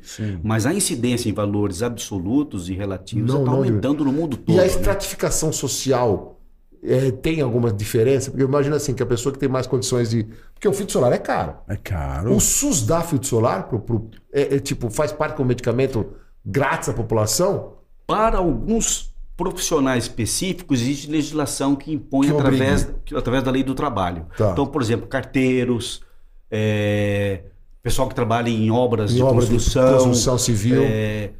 [0.43, 4.55] Mas a incidência em valores absolutos e relativos Não, está não, aumentando no mundo todo.
[4.55, 4.67] E a né?
[4.67, 6.41] estratificação social
[6.83, 8.31] é, tem alguma diferença?
[8.31, 10.27] Porque eu imagino assim, que a pessoa que tem mais condições de.
[10.55, 11.55] Porque o filtro solar é caro.
[11.69, 12.35] É caro.
[12.35, 13.69] O SUS dá filtro solar?
[13.69, 16.07] Pro, pro- é, é, tipo, faz parte como medicamento
[16.45, 17.78] grátis à população?
[18.09, 24.27] Para alguns profissionais específicos, existe legislação que impõe Que através, através da lei do trabalho.
[24.37, 24.51] Tá.
[24.51, 26.01] Então, por exemplo, carteiros,
[26.51, 27.43] é,
[27.83, 30.83] pessoal que trabalha em obras Em de obra de construção, construção civil.
[30.83, 31.33] é,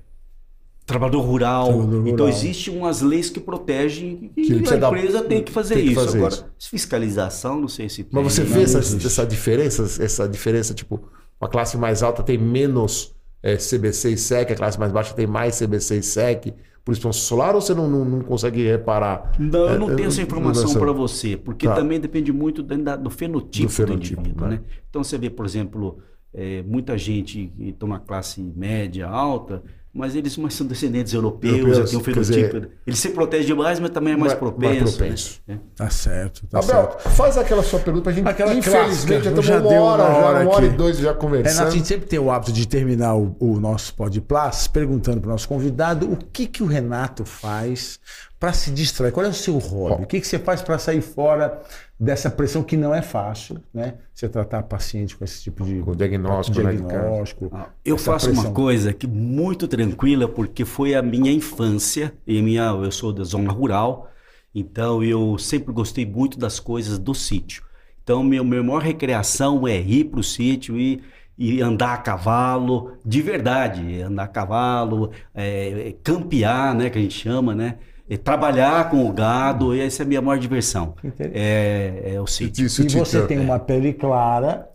[0.87, 1.65] trabalhador rural.
[1.69, 2.29] Trabalhador Então, rural.
[2.29, 6.01] existem umas leis que protegem e Que a empresa tem que fazer tem que isso.
[6.05, 6.71] fazer Agora, isso.
[6.71, 8.11] fiscalização, não sei se tem.
[8.23, 9.83] Mas você vê essa, essa diferença?
[10.05, 11.01] Essa diferença, tipo,
[11.41, 15.27] uma classe mais alta tem menos é, CBC e SEC, a classe mais baixa tem
[15.27, 19.31] mais CBC e SEC, por expansão solar, ou você não, não, não consegue reparar?
[19.39, 21.75] Não, eu não É, tenho essa é, informação para você, porque Tá.
[21.75, 24.57] também depende muito da- do fenotipo do, Do fenotipo, indivíduo, né?
[24.57, 24.65] né?
[24.89, 25.99] Então você vê, por exemplo,
[26.33, 29.63] é, muita gente que na classe média, alta,
[29.99, 32.21] mas eles mais são descendentes europeus, Europeus, têm um fenotipo.
[32.61, 34.97] dizer- ele se protege mais, mas também é mais Mais- mais propenso.
[34.97, 35.41] propenso.
[35.47, 35.59] né?
[35.75, 37.09] Tá certo, tá Abel, certo.
[37.11, 38.29] faz aquela sua pergunta pra gente.
[38.29, 41.13] Aquela Infelizmente, clássica, já estamos uma hora, uma já, hora uma hora e dois já
[41.13, 41.53] conversando.
[41.59, 45.29] Renato, a gente sempre tem o hábito de terminar o, o nosso Podplas perguntando para
[45.29, 47.99] o nosso convidado o que, que o Renato faz
[48.39, 49.11] para se distrair.
[49.11, 50.05] Qual é o seu hobby?
[50.05, 51.61] O que, que você faz para sair fora
[51.99, 53.99] dessa pressão que não é fácil, né?
[54.15, 57.51] Você tratar paciente com esse tipo de Com diagnóstico, né, diagnóstico.
[57.51, 58.51] Ah, Eu faço pressão.
[58.51, 63.13] uma coisa que muito tranquila, porque foi a minha infância, e a minha, eu sou
[63.13, 64.11] da zona rural,
[64.55, 67.65] então eu sempre gostei muito das coisas do sítio.
[68.03, 71.03] Então, minha, minha maior recreação é ir para o sítio e,
[71.37, 77.15] e andar a cavalo, de verdade, andar a cavalo, é, campear, né, que a gente
[77.15, 77.79] chama, né?
[78.11, 80.95] É, trabalhar com o gado, e essa é a minha maior diversão.
[81.19, 82.67] É, é o sítio.
[82.67, 84.69] Isso, E você tem uma pele clara,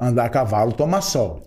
[0.00, 1.42] andar a cavalo, tomar sol.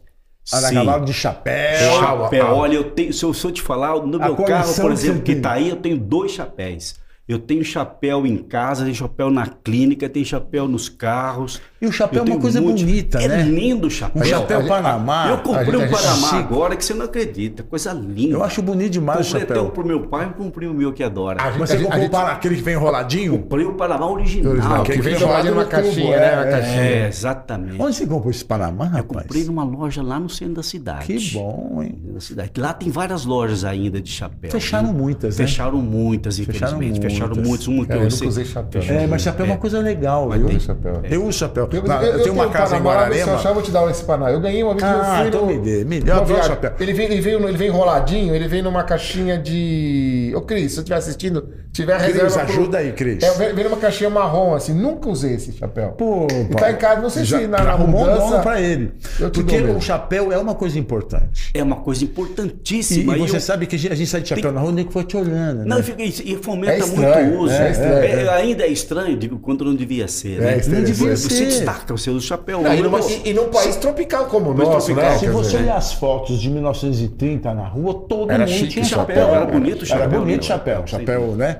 [0.53, 0.75] Andar a Sim.
[0.75, 1.99] cavalo de chapéu.
[1.99, 4.91] Chapéu, olha, eu tenho, se eu, se eu te falar, no A meu carro, por
[4.91, 5.41] exemplo, que tem.
[5.41, 6.95] tá aí, eu tenho dois chapéus.
[7.27, 11.59] Eu tenho chapéu em casa, tenho chapéu na clínica, tenho chapéu nos carros.
[11.81, 13.43] E o chapéu Eu é uma coisa muito- bonita, é né?
[13.43, 14.21] lindo o chapéu.
[14.21, 15.27] Um chapéu a gente- Panamá.
[15.29, 16.35] Eu comprei gente- um gente- Panamá chique.
[16.39, 17.63] agora que você não acredita.
[17.63, 18.33] Coisa linda.
[18.33, 19.71] Eu acho bonito demais o comprei até um chapéu.
[19.73, 21.41] pro meu pai e comprei o meu que adora.
[21.41, 23.39] A Mas você comprou gente- aquele que vem enroladinho?
[23.39, 24.53] Comprei o Panamá original.
[24.53, 26.33] Original, que aquele vem que enroladinho numa caixinha, é, né?
[26.37, 26.51] Uma é.
[26.51, 26.81] caixinha.
[26.81, 27.81] É, exatamente.
[27.81, 29.23] Onde você comprou esse Panamá, Eu rapaz?
[29.23, 31.05] comprei numa loja lá no centro da cidade.
[31.07, 31.93] Que bom, hein?
[32.17, 32.51] Da cidade.
[32.57, 34.49] Lá tem várias lojas ainda de chapéu.
[34.49, 34.93] Fecharam viu?
[34.95, 35.45] muitas, né?
[35.45, 37.01] Fecharam muitas, Fecharam infelizmente.
[37.13, 37.47] Fecharam muitas.
[37.47, 37.67] muitas.
[37.67, 38.81] Uma que É, eu eu nunca sei- usei chapéu.
[38.81, 40.47] É, mas chapéu é uma coisa legal, viu?
[40.47, 41.01] tem chapéu.
[41.03, 41.69] Eu uso chapéu.
[41.71, 43.33] Eu, Na- eu- eu eu tenho uma casa em Se eu Guararema.
[43.35, 44.31] achar, eu vou te dar esse Panamá.
[44.31, 46.11] Eu ganhei uma vez Ah, eu fui então no- me dê, me dê.
[46.11, 46.73] Eu chapéu.
[46.79, 50.33] Ele vem, ele, veio, ele vem enroladinho, ele vem numa caixinha de.
[50.35, 52.39] Ô, Cris, se você estiver assistindo, tiver Cris, reserva.
[52.45, 53.23] pro- ajuda aí, Cris.
[53.23, 54.73] É, vem, vem numa caixinha marrom, assim.
[54.73, 55.89] Nunca usei esse chapéu.
[55.91, 58.29] Pô, E tá em casa, não sei se na, já na arrumou um mudança.
[58.29, 58.91] dono pra ele.
[59.19, 61.51] Eu Porque o chapéu é uma coisa importante.
[61.53, 63.15] É uma coisa importantíssima.
[63.15, 63.41] E, e você eu...
[63.41, 64.53] sabe que a gente, a gente sai de chapéu tem...
[64.53, 65.59] na rua, o nego foi te olhando.
[65.59, 65.65] Né?
[65.65, 67.53] Não, fica, e fomenta é estranho, muito uso.
[67.53, 68.29] É estranho, é, é.
[68.29, 70.39] Ainda é estranho, digo, quando não devia ser.
[70.39, 70.61] Né?
[70.67, 71.45] Não devia você ser.
[71.45, 72.61] destaca o seu chapéu.
[72.61, 75.17] Não, e, numa, e, e, num país tropical como o nosso, tropical, né?
[75.17, 79.15] Se você olhar as fotos de 1930 na rua, todo era mundo tinha chapéu.
[79.15, 79.35] chapéu.
[79.35, 80.03] Era bonito o chapéu.
[80.03, 80.47] Era bonito né?
[80.47, 80.83] chapéu.
[80.87, 81.59] Chapéu, né?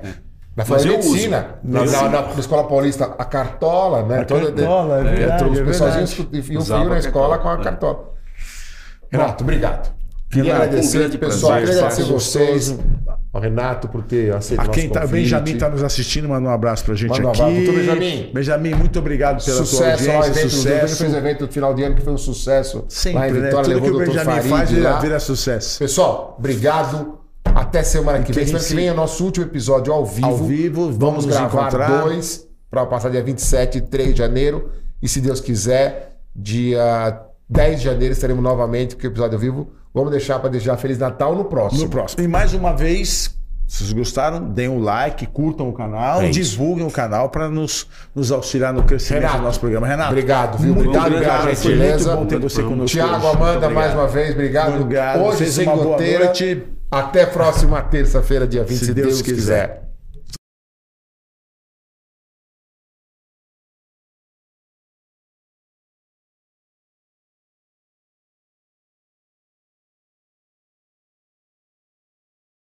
[0.56, 4.20] Na medicina, na, na, na, Escola Paulista, a cartola, né?
[4.22, 7.58] A Toda, cartola, de, é verdade, Os é pessoalzinhos iam frio na escola com a
[7.58, 8.14] cartola.
[9.08, 9.97] Renato, obrigado.
[10.30, 11.58] Queria agradecer, um pessoal.
[11.58, 12.78] Queria agradecer vocês,
[13.32, 15.22] ao Renato, por ter aceito a nosso quem tá, convite.
[15.22, 17.40] Benjamin está nos assistindo, manda um abraço pra gente Manda um aqui.
[17.40, 17.56] abraço.
[17.64, 18.30] Doutor Benjamin.
[18.34, 20.30] Benjamin, muito obrigado pela sucesso, tua audiência.
[20.40, 20.96] Evento, sucesso.
[20.96, 22.84] fez evento no final de ano que foi um sucesso.
[22.88, 23.40] Sempre, lá em né?
[23.46, 23.98] Vitória, Tudo que o.
[23.98, 24.98] Benjamin Farid faz, lá.
[25.00, 25.78] vira sucesso.
[25.78, 27.18] Pessoal, obrigado.
[27.44, 28.46] Até semana que vem.
[28.46, 30.26] Semana que vem é nosso último episódio ao vivo.
[30.26, 32.02] Ao vivo, vamos, Vamos gravar encontrar.
[32.02, 34.70] dois para passar dia 27 e 3 de janeiro.
[35.02, 39.70] E se Deus quiser, dia 10 de janeiro estaremos novamente com o episódio ao vivo.
[39.98, 41.82] Vamos deixar para deixar Feliz Natal no próximo.
[41.82, 42.22] No próximo.
[42.22, 43.36] E mais uma vez,
[43.66, 47.86] se vocês gostaram, deem um like, curtam o canal, É divulguem o canal para nos,
[48.14, 49.86] nos auxiliar no crescimento Renato, do nosso programa.
[49.88, 50.72] Renato, Obrigado, viu?
[50.72, 51.40] muito Obrigado obrigado.
[51.42, 52.16] pela gentileza.
[52.16, 52.86] muito bom ter você conosco.
[52.96, 53.26] Tiago.
[53.26, 54.80] Amanda, mais uma vez, obrigado.
[54.80, 55.20] Obrigado.
[55.20, 56.32] Hoje, segunda-feira.
[56.90, 59.34] Até próxima terça-feira, dia 20, se, Se Deus, Deus quiser.
[59.34, 59.87] quiser.